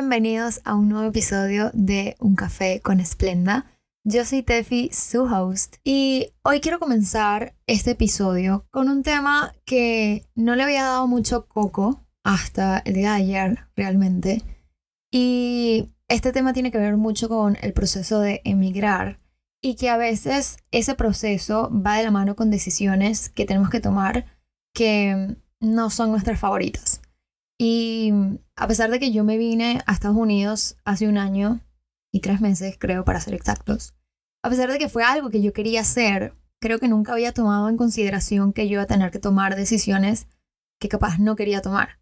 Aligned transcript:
Bienvenidos 0.00 0.60
a 0.62 0.76
un 0.76 0.88
nuevo 0.88 1.08
episodio 1.08 1.72
de 1.74 2.14
Un 2.20 2.36
Café 2.36 2.80
con 2.80 3.00
Esplenda. 3.00 3.66
Yo 4.04 4.24
soy 4.24 4.44
Tefi, 4.44 4.90
su 4.92 5.24
host, 5.24 5.78
y 5.82 6.34
hoy 6.44 6.60
quiero 6.60 6.78
comenzar 6.78 7.56
este 7.66 7.90
episodio 7.90 8.64
con 8.70 8.88
un 8.88 9.02
tema 9.02 9.52
que 9.64 10.24
no 10.36 10.54
le 10.54 10.62
había 10.62 10.84
dado 10.84 11.08
mucho 11.08 11.48
coco 11.48 12.06
hasta 12.22 12.78
el 12.78 12.94
día 12.94 13.14
de 13.14 13.16
ayer, 13.16 13.58
realmente. 13.74 14.44
Y 15.10 15.90
este 16.06 16.30
tema 16.30 16.52
tiene 16.52 16.70
que 16.70 16.78
ver 16.78 16.96
mucho 16.96 17.28
con 17.28 17.56
el 17.60 17.72
proceso 17.72 18.20
de 18.20 18.40
emigrar 18.44 19.18
y 19.60 19.74
que 19.74 19.90
a 19.90 19.96
veces 19.96 20.58
ese 20.70 20.94
proceso 20.94 21.72
va 21.72 21.96
de 21.96 22.04
la 22.04 22.12
mano 22.12 22.36
con 22.36 22.50
decisiones 22.50 23.30
que 23.30 23.46
tenemos 23.46 23.68
que 23.68 23.80
tomar 23.80 24.26
que 24.72 25.34
no 25.58 25.90
son 25.90 26.12
nuestras 26.12 26.38
favoritas. 26.38 27.02
Y 27.60 28.12
a 28.58 28.66
pesar 28.66 28.90
de 28.90 28.98
que 28.98 29.12
yo 29.12 29.22
me 29.22 29.38
vine 29.38 29.80
a 29.86 29.92
Estados 29.92 30.16
Unidos 30.16 30.76
hace 30.84 31.06
un 31.06 31.16
año 31.16 31.60
y 32.12 32.20
tres 32.20 32.40
meses, 32.40 32.76
creo, 32.78 33.04
para 33.04 33.20
ser 33.20 33.34
exactos, 33.34 33.94
a 34.42 34.50
pesar 34.50 34.70
de 34.72 34.78
que 34.78 34.88
fue 34.88 35.04
algo 35.04 35.30
que 35.30 35.42
yo 35.42 35.52
quería 35.52 35.82
hacer, 35.82 36.34
creo 36.60 36.80
que 36.80 36.88
nunca 36.88 37.12
había 37.12 37.32
tomado 37.32 37.68
en 37.68 37.76
consideración 37.76 38.52
que 38.52 38.66
yo 38.66 38.74
iba 38.74 38.82
a 38.82 38.86
tener 38.86 39.12
que 39.12 39.20
tomar 39.20 39.54
decisiones 39.54 40.26
que 40.80 40.88
capaz 40.88 41.18
no 41.18 41.36
quería 41.36 41.62
tomar. 41.62 42.00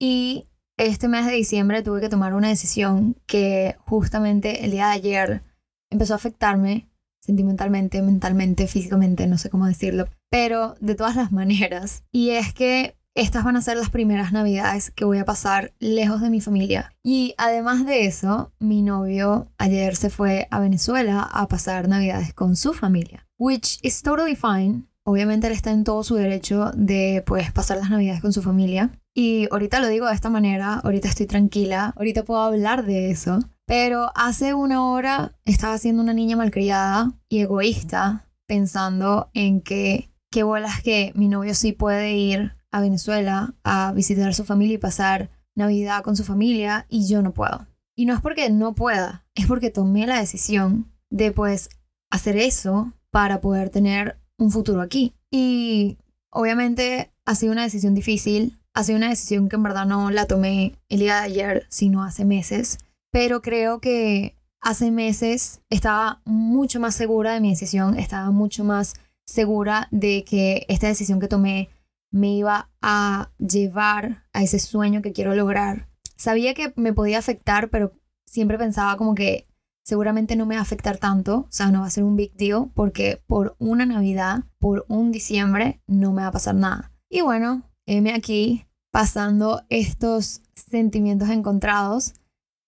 Y 0.00 0.48
este 0.76 1.06
mes 1.06 1.26
de 1.26 1.32
diciembre 1.32 1.82
tuve 1.82 2.00
que 2.00 2.08
tomar 2.08 2.34
una 2.34 2.48
decisión 2.48 3.16
que 3.26 3.76
justamente 3.86 4.64
el 4.64 4.72
día 4.72 4.86
de 4.88 4.92
ayer 4.94 5.42
empezó 5.90 6.14
a 6.14 6.16
afectarme 6.16 6.88
sentimentalmente, 7.20 8.02
mentalmente, 8.02 8.66
físicamente, 8.66 9.28
no 9.28 9.38
sé 9.38 9.50
cómo 9.50 9.66
decirlo, 9.66 10.08
pero 10.30 10.74
de 10.80 10.96
todas 10.96 11.14
las 11.14 11.30
maneras. 11.32 12.02
Y 12.10 12.30
es 12.30 12.52
que 12.52 12.96
estas 13.14 13.44
van 13.44 13.56
a 13.56 13.62
ser 13.62 13.76
las 13.76 13.90
primeras 13.90 14.32
navidades 14.32 14.90
que 14.90 15.04
voy 15.04 15.18
a 15.18 15.24
pasar 15.24 15.74
lejos 15.78 16.20
de 16.20 16.30
mi 16.30 16.40
familia. 16.40 16.94
Y 17.02 17.34
además 17.36 17.84
de 17.84 18.06
eso, 18.06 18.52
mi 18.58 18.82
novio 18.82 19.48
ayer 19.58 19.96
se 19.96 20.10
fue 20.10 20.48
a 20.50 20.60
Venezuela 20.60 21.22
a 21.22 21.48
pasar 21.48 21.88
navidades 21.88 22.32
con 22.32 22.56
su 22.56 22.72
familia, 22.72 23.26
which 23.38 23.78
is 23.82 24.02
totally 24.02 24.36
fine. 24.36 24.84
Obviamente 25.04 25.48
él 25.48 25.52
está 25.52 25.72
en 25.72 25.84
todo 25.84 26.04
su 26.04 26.14
derecho 26.14 26.70
de 26.74 27.22
pues 27.26 27.50
pasar 27.52 27.76
las 27.78 27.90
navidades 27.90 28.22
con 28.22 28.32
su 28.32 28.40
familia. 28.40 28.90
Y 29.14 29.46
ahorita 29.50 29.80
lo 29.80 29.88
digo 29.88 30.06
de 30.06 30.14
esta 30.14 30.30
manera, 30.30 30.74
ahorita 30.74 31.08
estoy 31.08 31.26
tranquila, 31.26 31.92
ahorita 31.96 32.24
puedo 32.24 32.40
hablar 32.40 32.86
de 32.86 33.10
eso. 33.10 33.40
Pero 33.66 34.10
hace 34.14 34.54
una 34.54 34.86
hora 34.86 35.36
estaba 35.44 35.76
siendo 35.78 36.02
una 36.02 36.14
niña 36.14 36.36
malcriada 36.36 37.12
y 37.28 37.40
egoísta, 37.40 38.26
pensando 38.46 39.30
en 39.34 39.60
que 39.60 40.10
qué 40.30 40.44
bolas 40.44 40.82
que 40.82 41.12
mi 41.14 41.28
novio 41.28 41.54
sí 41.54 41.72
puede 41.72 42.12
ir 42.12 42.61
a 42.72 42.80
Venezuela 42.80 43.54
a 43.62 43.92
visitar 43.92 44.28
a 44.28 44.32
su 44.32 44.44
familia 44.44 44.74
y 44.74 44.78
pasar 44.78 45.30
Navidad 45.54 46.02
con 46.02 46.16
su 46.16 46.24
familia 46.24 46.86
y 46.88 47.06
yo 47.06 47.22
no 47.22 47.32
puedo. 47.32 47.66
Y 47.94 48.06
no 48.06 48.14
es 48.14 48.20
porque 48.20 48.50
no 48.50 48.74
pueda, 48.74 49.24
es 49.34 49.46
porque 49.46 49.70
tomé 49.70 50.06
la 50.06 50.18
decisión 50.18 50.90
de 51.10 51.30
pues 51.30 51.68
hacer 52.10 52.36
eso 52.36 52.92
para 53.10 53.40
poder 53.40 53.70
tener 53.70 54.18
un 54.38 54.50
futuro 54.50 54.80
aquí. 54.80 55.14
Y 55.30 55.98
obviamente 56.30 57.12
ha 57.26 57.34
sido 57.34 57.52
una 57.52 57.62
decisión 57.62 57.94
difícil, 57.94 58.58
ha 58.74 58.82
sido 58.82 58.96
una 58.96 59.10
decisión 59.10 59.48
que 59.48 59.56
en 59.56 59.62
verdad 59.62 59.86
no 59.86 60.10
la 60.10 60.26
tomé 60.26 60.78
el 60.88 61.00
día 61.00 61.16
de 61.16 61.26
ayer, 61.26 61.66
sino 61.68 62.02
hace 62.02 62.24
meses 62.24 62.78
pero 63.12 63.42
creo 63.42 63.80
que 63.80 64.36
hace 64.60 64.90
meses 64.90 65.60
estaba 65.70 66.22
mucho 66.24 66.80
más 66.80 66.96
segura 66.96 67.34
de 67.34 67.40
mi 67.40 67.50
decisión, 67.50 67.98
estaba 67.98 68.30
mucho 68.30 68.64
más 68.64 68.94
segura 69.24 69.86
de 69.92 70.24
que 70.24 70.64
esta 70.68 70.88
decisión 70.88 71.20
que 71.20 71.28
tomé 71.28 71.68
me 72.12 72.32
iba 72.34 72.70
a 72.80 73.32
llevar 73.38 74.24
a 74.32 74.42
ese 74.42 74.60
sueño 74.60 75.02
que 75.02 75.12
quiero 75.12 75.34
lograr. 75.34 75.88
Sabía 76.16 76.54
que 76.54 76.72
me 76.76 76.92
podía 76.92 77.18
afectar, 77.18 77.70
pero 77.70 77.92
siempre 78.26 78.58
pensaba 78.58 78.96
como 78.96 79.14
que 79.14 79.48
seguramente 79.84 80.36
no 80.36 80.46
me 80.46 80.54
va 80.54 80.60
a 80.60 80.62
afectar 80.62 80.98
tanto, 80.98 81.38
o 81.38 81.46
sea, 81.50 81.70
no 81.70 81.80
va 81.80 81.86
a 81.86 81.90
ser 81.90 82.04
un 82.04 82.14
big 82.14 82.34
deal, 82.34 82.70
porque 82.74 83.20
por 83.26 83.56
una 83.58 83.84
Navidad, 83.86 84.44
por 84.58 84.84
un 84.88 85.10
diciembre, 85.10 85.82
no 85.88 86.12
me 86.12 86.22
va 86.22 86.28
a 86.28 86.32
pasar 86.32 86.54
nada. 86.54 86.92
Y 87.08 87.22
bueno, 87.22 87.68
heme 87.86 88.12
aquí 88.12 88.66
pasando 88.92 89.62
estos 89.70 90.42
sentimientos 90.54 91.30
encontrados 91.30 92.14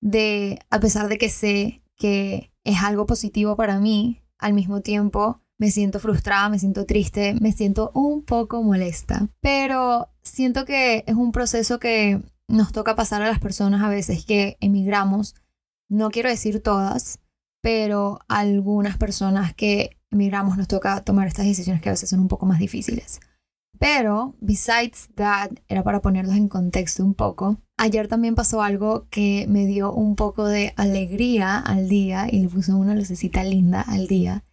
de, 0.00 0.58
a 0.70 0.80
pesar 0.80 1.08
de 1.08 1.18
que 1.18 1.28
sé 1.28 1.82
que 1.96 2.50
es 2.64 2.82
algo 2.82 3.06
positivo 3.06 3.56
para 3.56 3.78
mí, 3.78 4.22
al 4.38 4.54
mismo 4.54 4.80
tiempo 4.80 5.43
me 5.58 5.70
siento 5.70 6.00
frustrada, 6.00 6.48
me 6.48 6.58
siento 6.58 6.84
triste, 6.84 7.34
me 7.40 7.52
siento 7.52 7.90
un 7.94 8.24
poco 8.24 8.62
molesta. 8.62 9.28
Pero 9.40 10.08
siento 10.22 10.64
que 10.64 11.04
es 11.06 11.14
un 11.14 11.32
proceso 11.32 11.78
que 11.78 12.20
nos 12.48 12.72
toca 12.72 12.94
pasar 12.96 13.22
a 13.22 13.28
las 13.28 13.40
personas 13.40 13.82
a 13.82 13.88
veces 13.88 14.24
que 14.24 14.56
emigramos. 14.60 15.34
No 15.88 16.10
quiero 16.10 16.28
decir 16.28 16.62
todas, 16.62 17.20
pero 17.62 18.18
algunas 18.28 18.96
personas 18.98 19.54
que 19.54 19.98
emigramos 20.10 20.56
nos 20.56 20.68
toca 20.68 21.02
tomar 21.02 21.26
estas 21.26 21.46
decisiones 21.46 21.82
que 21.82 21.88
a 21.88 21.92
veces 21.92 22.10
son 22.10 22.20
un 22.20 22.28
poco 22.28 22.46
más 22.46 22.58
difíciles. 22.58 23.20
Pero, 23.78 24.34
besides 24.40 25.08
that, 25.16 25.50
era 25.68 25.82
para 25.82 26.00
ponerlos 26.00 26.36
en 26.36 26.48
contexto 26.48 27.04
un 27.04 27.14
poco. 27.14 27.58
Ayer 27.76 28.06
también 28.06 28.34
pasó 28.34 28.62
algo 28.62 29.08
que 29.10 29.46
me 29.48 29.66
dio 29.66 29.92
un 29.92 30.14
poco 30.14 30.46
de 30.46 30.72
alegría 30.76 31.58
al 31.58 31.88
día 31.88 32.28
y 32.30 32.40
le 32.40 32.48
puso 32.48 32.76
una 32.76 32.94
lucecita 32.94 33.42
linda 33.42 33.80
al 33.80 34.06
día. 34.06 34.44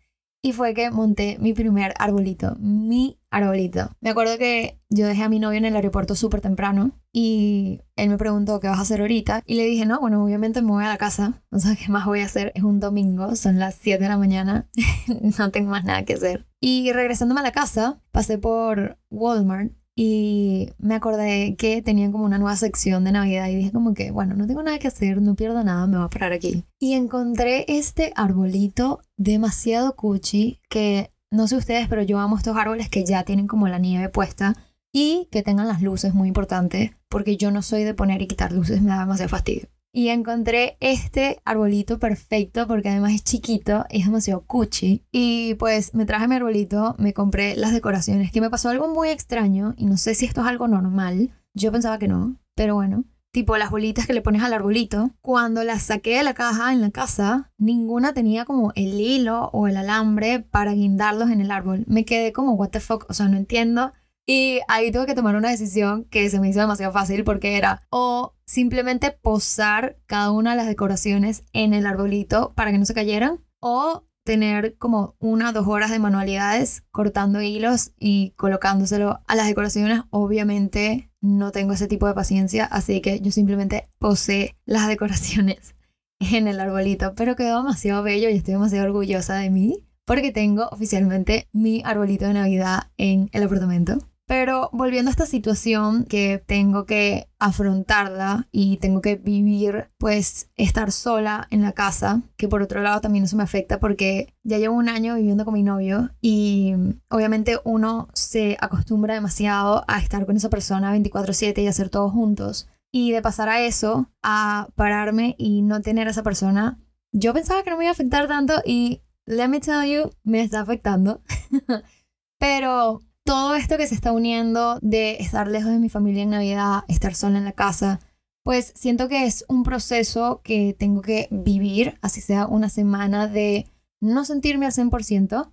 Y 0.43 0.53
fue 0.53 0.73
que 0.73 0.89
monté 0.89 1.37
mi 1.39 1.53
primer 1.53 1.93
arbolito, 1.99 2.55
mi 2.59 3.19
arbolito. 3.29 3.91
Me 4.01 4.09
acuerdo 4.09 4.39
que 4.39 4.81
yo 4.89 5.05
dejé 5.05 5.23
a 5.23 5.29
mi 5.29 5.39
novio 5.39 5.59
en 5.59 5.65
el 5.65 5.75
aeropuerto 5.75 6.15
súper 6.15 6.41
temprano 6.41 6.99
y 7.13 7.81
él 7.95 8.09
me 8.09 8.17
preguntó 8.17 8.59
qué 8.59 8.67
vas 8.67 8.79
a 8.79 8.81
hacer 8.81 9.01
ahorita 9.01 9.43
y 9.45 9.55
le 9.55 9.65
dije, 9.65 9.85
no, 9.85 9.99
bueno, 9.99 10.23
obviamente 10.23 10.63
me 10.63 10.71
voy 10.71 10.83
a 10.83 10.89
la 10.89 10.97
casa, 10.97 11.43
no 11.51 11.59
sé 11.59 11.77
qué 11.77 11.91
más 11.91 12.07
voy 12.07 12.21
a 12.21 12.25
hacer, 12.25 12.51
es 12.55 12.63
un 12.63 12.79
domingo, 12.79 13.35
son 13.35 13.59
las 13.59 13.75
7 13.75 14.01
de 14.01 14.09
la 14.09 14.17
mañana, 14.17 14.67
no 15.37 15.51
tengo 15.51 15.69
más 15.69 15.83
nada 15.83 16.05
que 16.05 16.13
hacer. 16.13 16.47
Y 16.59 16.91
regresándome 16.91 17.41
a 17.41 17.43
la 17.43 17.51
casa, 17.51 18.01
pasé 18.11 18.39
por 18.39 18.97
Walmart 19.11 19.73
y 19.95 20.69
me 20.77 20.95
acordé 20.95 21.55
que 21.57 21.81
tenían 21.81 22.11
como 22.11 22.25
una 22.25 22.37
nueva 22.37 22.55
sección 22.55 23.03
de 23.03 23.11
Navidad 23.11 23.49
y 23.49 23.55
dije 23.55 23.71
como 23.71 23.93
que, 23.93 24.11
bueno, 24.11 24.35
no 24.35 24.47
tengo 24.47 24.63
nada 24.63 24.79
que 24.79 24.87
hacer, 24.87 25.21
no 25.21 25.35
pierdo 25.35 25.63
nada, 25.63 25.85
me 25.87 25.97
voy 25.97 26.05
a 26.05 26.09
parar 26.09 26.33
aquí. 26.33 26.63
Y 26.79 26.93
encontré 26.93 27.65
este 27.67 28.13
arbolito 28.15 29.01
demasiado 29.17 29.95
cuchi 29.95 30.59
que 30.69 31.11
no 31.31 31.47
sé 31.47 31.55
ustedes, 31.55 31.87
pero 31.87 32.03
yo 32.03 32.19
amo 32.19 32.37
estos 32.37 32.57
árboles 32.57 32.89
que 32.89 33.05
ya 33.05 33.23
tienen 33.23 33.47
como 33.47 33.67
la 33.67 33.79
nieve 33.79 34.09
puesta 34.09 34.55
y 34.93 35.27
que 35.31 35.43
tengan 35.43 35.67
las 35.67 35.81
luces, 35.81 36.13
muy 36.13 36.27
importante, 36.27 36.97
porque 37.09 37.37
yo 37.37 37.51
no 37.51 37.61
soy 37.61 37.83
de 37.83 37.93
poner 37.93 38.21
y 38.21 38.27
quitar 38.27 38.51
luces, 38.51 38.81
me 38.81 38.89
da 38.89 38.99
demasiado 38.99 39.29
fastidio. 39.29 39.69
Y 39.93 40.07
encontré 40.07 40.77
este 40.79 41.41
arbolito 41.43 41.99
perfecto 41.99 42.65
porque 42.65 42.89
además 42.89 43.11
es 43.11 43.23
chiquito, 43.23 43.85
es 43.89 44.05
demasiado 44.05 44.45
cuchi. 44.45 45.03
Y 45.11 45.55
pues 45.55 45.93
me 45.93 46.05
traje 46.05 46.29
mi 46.29 46.35
arbolito, 46.35 46.95
me 46.97 47.13
compré 47.13 47.57
las 47.57 47.73
decoraciones, 47.73 48.31
que 48.31 48.39
me 48.39 48.49
pasó 48.49 48.69
algo 48.69 48.87
muy 48.87 49.09
extraño 49.09 49.73
y 49.77 49.85
no 49.85 49.97
sé 49.97 50.15
si 50.15 50.25
esto 50.25 50.41
es 50.41 50.47
algo 50.47 50.69
normal. 50.69 51.31
Yo 51.53 51.73
pensaba 51.73 51.99
que 51.99 52.07
no, 52.07 52.39
pero 52.55 52.75
bueno. 52.75 53.03
Tipo 53.33 53.55
las 53.55 53.71
bolitas 53.71 54.07
que 54.07 54.13
le 54.13 54.21
pones 54.21 54.43
al 54.43 54.53
arbolito. 54.53 55.11
Cuando 55.21 55.63
las 55.63 55.83
saqué 55.83 56.17
de 56.17 56.23
la 56.23 56.33
caja 56.33 56.73
en 56.73 56.81
la 56.81 56.91
casa, 56.91 57.51
ninguna 57.57 58.13
tenía 58.13 58.43
como 58.43 58.73
el 58.75 58.99
hilo 58.99 59.49
o 59.53 59.69
el 59.69 59.77
alambre 59.77 60.39
para 60.41 60.73
guindarlos 60.73 61.29
en 61.29 61.39
el 61.39 61.49
árbol. 61.49 61.85
Me 61.87 62.03
quedé 62.03 62.33
como, 62.33 62.53
what 62.53 62.69
the 62.69 62.81
fuck, 62.81 63.05
o 63.09 63.13
sea, 63.13 63.29
no 63.29 63.37
entiendo 63.37 63.93
y 64.25 64.59
ahí 64.67 64.91
tuve 64.91 65.07
que 65.07 65.15
tomar 65.15 65.35
una 65.35 65.49
decisión 65.49 66.05
que 66.05 66.29
se 66.29 66.39
me 66.39 66.49
hizo 66.49 66.59
demasiado 66.59 66.93
fácil 66.93 67.23
porque 67.23 67.57
era 67.57 67.85
o 67.89 68.35
simplemente 68.45 69.11
posar 69.11 69.97
cada 70.05 70.31
una 70.31 70.51
de 70.51 70.57
las 70.57 70.67
decoraciones 70.67 71.43
en 71.53 71.73
el 71.73 71.85
arbolito 71.85 72.53
para 72.55 72.71
que 72.71 72.77
no 72.77 72.85
se 72.85 72.93
cayeran 72.93 73.43
o 73.59 74.05
tener 74.23 74.77
como 74.77 75.15
una 75.19 75.49
o 75.49 75.53
dos 75.53 75.67
horas 75.67 75.91
de 75.91 75.99
manualidades 75.99 76.83
cortando 76.91 77.41
hilos 77.41 77.91
y 77.99 78.31
colocándoselo 78.37 79.21
a 79.27 79.35
las 79.35 79.47
decoraciones. 79.47 80.01
Obviamente 80.11 81.11
no 81.21 81.51
tengo 81.51 81.73
ese 81.73 81.87
tipo 81.87 82.07
de 82.07 82.13
paciencia, 82.13 82.65
así 82.65 83.01
que 83.01 83.19
yo 83.19 83.31
simplemente 83.31 83.89
posé 83.99 84.55
las 84.65 84.87
decoraciones 84.89 85.75
en 86.19 86.47
el 86.47 86.59
arbolito, 86.59 87.15
pero 87.15 87.35
quedó 87.35 87.57
demasiado 87.57 88.03
bello 88.03 88.29
y 88.29 88.35
estoy 88.35 88.53
demasiado 88.53 88.85
orgullosa 88.85 89.35
de 89.35 89.49
mí 89.49 89.87
porque 90.05 90.31
tengo 90.31 90.67
oficialmente 90.71 91.47
mi 91.51 91.81
arbolito 91.85 92.25
de 92.25 92.33
Navidad 92.33 92.91
en 92.97 93.29
el 93.33 93.43
apartamento. 93.43 93.97
Pero 94.31 94.69
volviendo 94.71 95.09
a 95.09 95.11
esta 95.11 95.25
situación 95.25 96.05
que 96.05 96.41
tengo 96.47 96.85
que 96.85 97.27
afrontarla 97.37 98.47
y 98.49 98.77
tengo 98.77 99.01
que 99.01 99.17
vivir, 99.17 99.89
pues 99.97 100.49
estar 100.55 100.93
sola 100.93 101.49
en 101.49 101.61
la 101.61 101.73
casa, 101.73 102.21
que 102.37 102.47
por 102.47 102.61
otro 102.61 102.81
lado 102.81 103.01
también 103.01 103.25
eso 103.25 103.35
me 103.35 103.43
afecta 103.43 103.81
porque 103.81 104.33
ya 104.43 104.57
llevo 104.57 104.75
un 104.77 104.87
año 104.87 105.15
viviendo 105.15 105.43
con 105.43 105.53
mi 105.53 105.63
novio 105.63 106.11
y 106.21 106.75
obviamente 107.09 107.59
uno 107.65 108.07
se 108.13 108.55
acostumbra 108.61 109.15
demasiado 109.15 109.83
a 109.89 109.99
estar 109.99 110.25
con 110.25 110.37
esa 110.37 110.49
persona 110.49 110.93
24/7 110.93 111.61
y 111.61 111.67
hacer 111.67 111.89
todo 111.89 112.09
juntos. 112.09 112.69
Y 112.89 113.11
de 113.11 113.21
pasar 113.21 113.49
a 113.49 113.59
eso, 113.59 114.09
a 114.23 114.69
pararme 114.75 115.35
y 115.37 115.61
no 115.61 115.81
tener 115.81 116.07
a 116.07 116.11
esa 116.11 116.23
persona, 116.23 116.79
yo 117.11 117.33
pensaba 117.33 117.63
que 117.63 117.69
no 117.69 117.75
me 117.75 117.83
iba 117.83 117.91
a 117.91 117.95
afectar 117.95 118.29
tanto 118.29 118.61
y, 118.63 119.01
let 119.25 119.49
me 119.49 119.59
tell 119.59 119.83
you, 119.83 120.09
me 120.23 120.41
está 120.41 120.61
afectando. 120.61 121.21
Pero 122.39 123.01
todo 123.25 123.55
esto 123.55 123.77
que 123.77 123.87
se 123.87 123.95
está 123.95 124.11
uniendo 124.11 124.79
de 124.81 125.17
estar 125.19 125.47
lejos 125.47 125.71
de 125.71 125.79
mi 125.79 125.89
familia 125.89 126.23
en 126.23 126.31
Navidad, 126.31 126.83
estar 126.87 127.15
sola 127.15 127.37
en 127.37 127.45
la 127.45 127.51
casa, 127.51 127.99
pues 128.43 128.73
siento 128.75 129.07
que 129.07 129.25
es 129.25 129.45
un 129.47 129.63
proceso 129.63 130.41
que 130.43 130.75
tengo 130.77 131.01
que 131.01 131.27
vivir, 131.31 131.97
así 132.01 132.21
sea 132.21 132.47
una 132.47 132.69
semana 132.69 133.27
de 133.27 133.67
no 134.01 134.25
sentirme 134.25 134.65
al 134.65 134.71
100% 134.71 135.51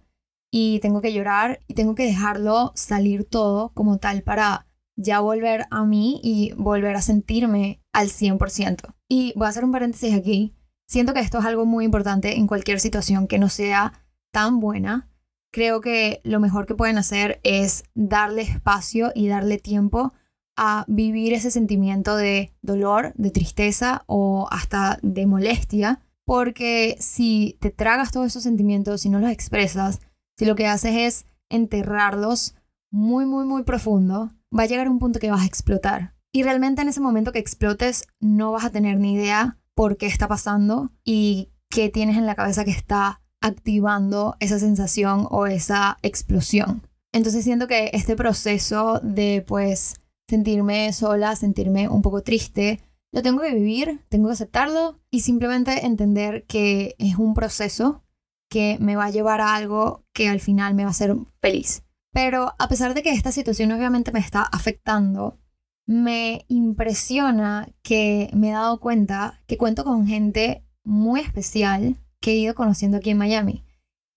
y 0.50 0.80
tengo 0.80 1.00
que 1.02 1.12
llorar 1.12 1.60
y 1.66 1.74
tengo 1.74 1.94
que 1.94 2.04
dejarlo 2.04 2.72
salir 2.74 3.24
todo 3.24 3.70
como 3.74 3.98
tal 3.98 4.22
para 4.22 4.66
ya 4.96 5.20
volver 5.20 5.66
a 5.70 5.84
mí 5.84 6.20
y 6.24 6.52
volver 6.56 6.96
a 6.96 7.02
sentirme 7.02 7.80
al 7.92 8.08
100%. 8.08 8.94
Y 9.08 9.32
voy 9.36 9.46
a 9.46 9.50
hacer 9.50 9.64
un 9.64 9.72
paréntesis 9.72 10.14
aquí. 10.14 10.54
Siento 10.88 11.14
que 11.14 11.20
esto 11.20 11.38
es 11.38 11.44
algo 11.44 11.66
muy 11.66 11.84
importante 11.84 12.36
en 12.36 12.46
cualquier 12.46 12.80
situación 12.80 13.28
que 13.28 13.38
no 13.38 13.48
sea 13.48 13.92
tan 14.32 14.58
buena. 14.58 15.08
Creo 15.58 15.80
que 15.80 16.20
lo 16.22 16.38
mejor 16.38 16.66
que 16.66 16.76
pueden 16.76 16.98
hacer 16.98 17.40
es 17.42 17.82
darle 17.96 18.42
espacio 18.42 19.10
y 19.12 19.26
darle 19.26 19.58
tiempo 19.58 20.12
a 20.56 20.84
vivir 20.86 21.32
ese 21.32 21.50
sentimiento 21.50 22.14
de 22.14 22.54
dolor, 22.62 23.12
de 23.16 23.32
tristeza 23.32 24.04
o 24.06 24.46
hasta 24.52 25.00
de 25.02 25.26
molestia, 25.26 25.98
porque 26.24 26.96
si 27.00 27.58
te 27.60 27.70
tragas 27.70 28.12
todos 28.12 28.28
esos 28.28 28.44
sentimientos, 28.44 29.00
si 29.00 29.10
no 29.10 29.18
los 29.18 29.32
expresas, 29.32 29.98
si 30.36 30.44
lo 30.44 30.54
que 30.54 30.68
haces 30.68 30.94
es 30.94 31.26
enterrarlos 31.48 32.54
muy, 32.92 33.26
muy, 33.26 33.44
muy 33.44 33.64
profundo, 33.64 34.30
va 34.56 34.62
a 34.62 34.66
llegar 34.66 34.88
un 34.88 35.00
punto 35.00 35.18
que 35.18 35.32
vas 35.32 35.42
a 35.42 35.46
explotar. 35.46 36.14
Y 36.30 36.44
realmente 36.44 36.82
en 36.82 36.88
ese 36.88 37.00
momento 37.00 37.32
que 37.32 37.40
explotes 37.40 38.06
no 38.20 38.52
vas 38.52 38.64
a 38.64 38.70
tener 38.70 39.00
ni 39.00 39.14
idea 39.14 39.58
por 39.74 39.96
qué 39.96 40.06
está 40.06 40.28
pasando 40.28 40.92
y 41.02 41.50
qué 41.68 41.88
tienes 41.88 42.16
en 42.16 42.26
la 42.26 42.36
cabeza 42.36 42.64
que 42.64 42.70
está 42.70 43.22
activando 43.40 44.36
esa 44.40 44.58
sensación 44.58 45.26
o 45.30 45.46
esa 45.46 45.98
explosión. 46.02 46.82
Entonces 47.12 47.44
siento 47.44 47.66
que 47.68 47.90
este 47.92 48.16
proceso 48.16 49.00
de 49.02 49.44
pues 49.46 50.00
sentirme 50.28 50.92
sola, 50.92 51.36
sentirme 51.36 51.88
un 51.88 52.02
poco 52.02 52.22
triste. 52.22 52.80
Lo 53.12 53.22
tengo 53.22 53.40
que 53.40 53.54
vivir, 53.54 54.00
tengo 54.08 54.28
que 54.28 54.34
aceptarlo 54.34 55.00
y 55.10 55.20
simplemente 55.20 55.86
entender 55.86 56.44
que 56.44 56.94
es 56.98 57.16
un 57.16 57.34
proceso 57.34 58.04
que 58.50 58.76
me 58.80 58.96
va 58.96 59.06
a 59.06 59.10
llevar 59.10 59.40
a 59.40 59.54
algo 59.54 60.04
que 60.12 60.28
al 60.28 60.40
final 60.40 60.74
me 60.74 60.84
va 60.84 60.88
a 60.88 60.92
hacer 60.92 61.14
feliz. 61.40 61.82
Pero 62.12 62.54
a 62.58 62.68
pesar 62.68 62.94
de 62.94 63.02
que 63.02 63.10
esta 63.10 63.32
situación 63.32 63.72
obviamente 63.72 64.12
me 64.12 64.20
está 64.20 64.42
afectando, 64.42 65.38
me 65.86 66.44
impresiona 66.48 67.68
que 67.82 68.30
me 68.34 68.50
he 68.50 68.52
dado 68.52 68.80
cuenta 68.80 69.40
que 69.46 69.56
cuento 69.56 69.84
con 69.84 70.06
gente 70.06 70.64
muy 70.84 71.20
especial 71.20 71.96
que 72.20 72.32
he 72.32 72.36
ido 72.36 72.54
conociendo 72.54 72.98
aquí 72.98 73.10
en 73.10 73.18
Miami. 73.18 73.64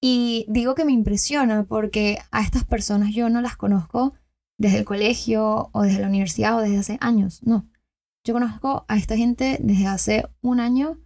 Y 0.01 0.45
digo 0.49 0.73
que 0.75 0.85
me 0.85 0.93
impresiona 0.93 1.63
porque 1.63 2.17
a 2.31 2.41
estas 2.41 2.65
personas 2.65 3.13
yo 3.13 3.29
no 3.29 3.41
las 3.41 3.55
conozco 3.55 4.13
desde 4.57 4.79
el 4.79 4.85
colegio 4.85 5.69
o 5.71 5.81
desde 5.83 6.01
la 6.01 6.07
universidad 6.07 6.57
o 6.57 6.61
desde 6.61 6.77
hace 6.77 6.97
años. 7.01 7.41
No. 7.43 7.69
Yo 8.23 8.33
conozco 8.33 8.85
a 8.87 8.97
esta 8.97 9.17
gente 9.17 9.57
desde 9.61 9.87
hace 9.87 10.27
un 10.41 10.59
año 10.59 10.99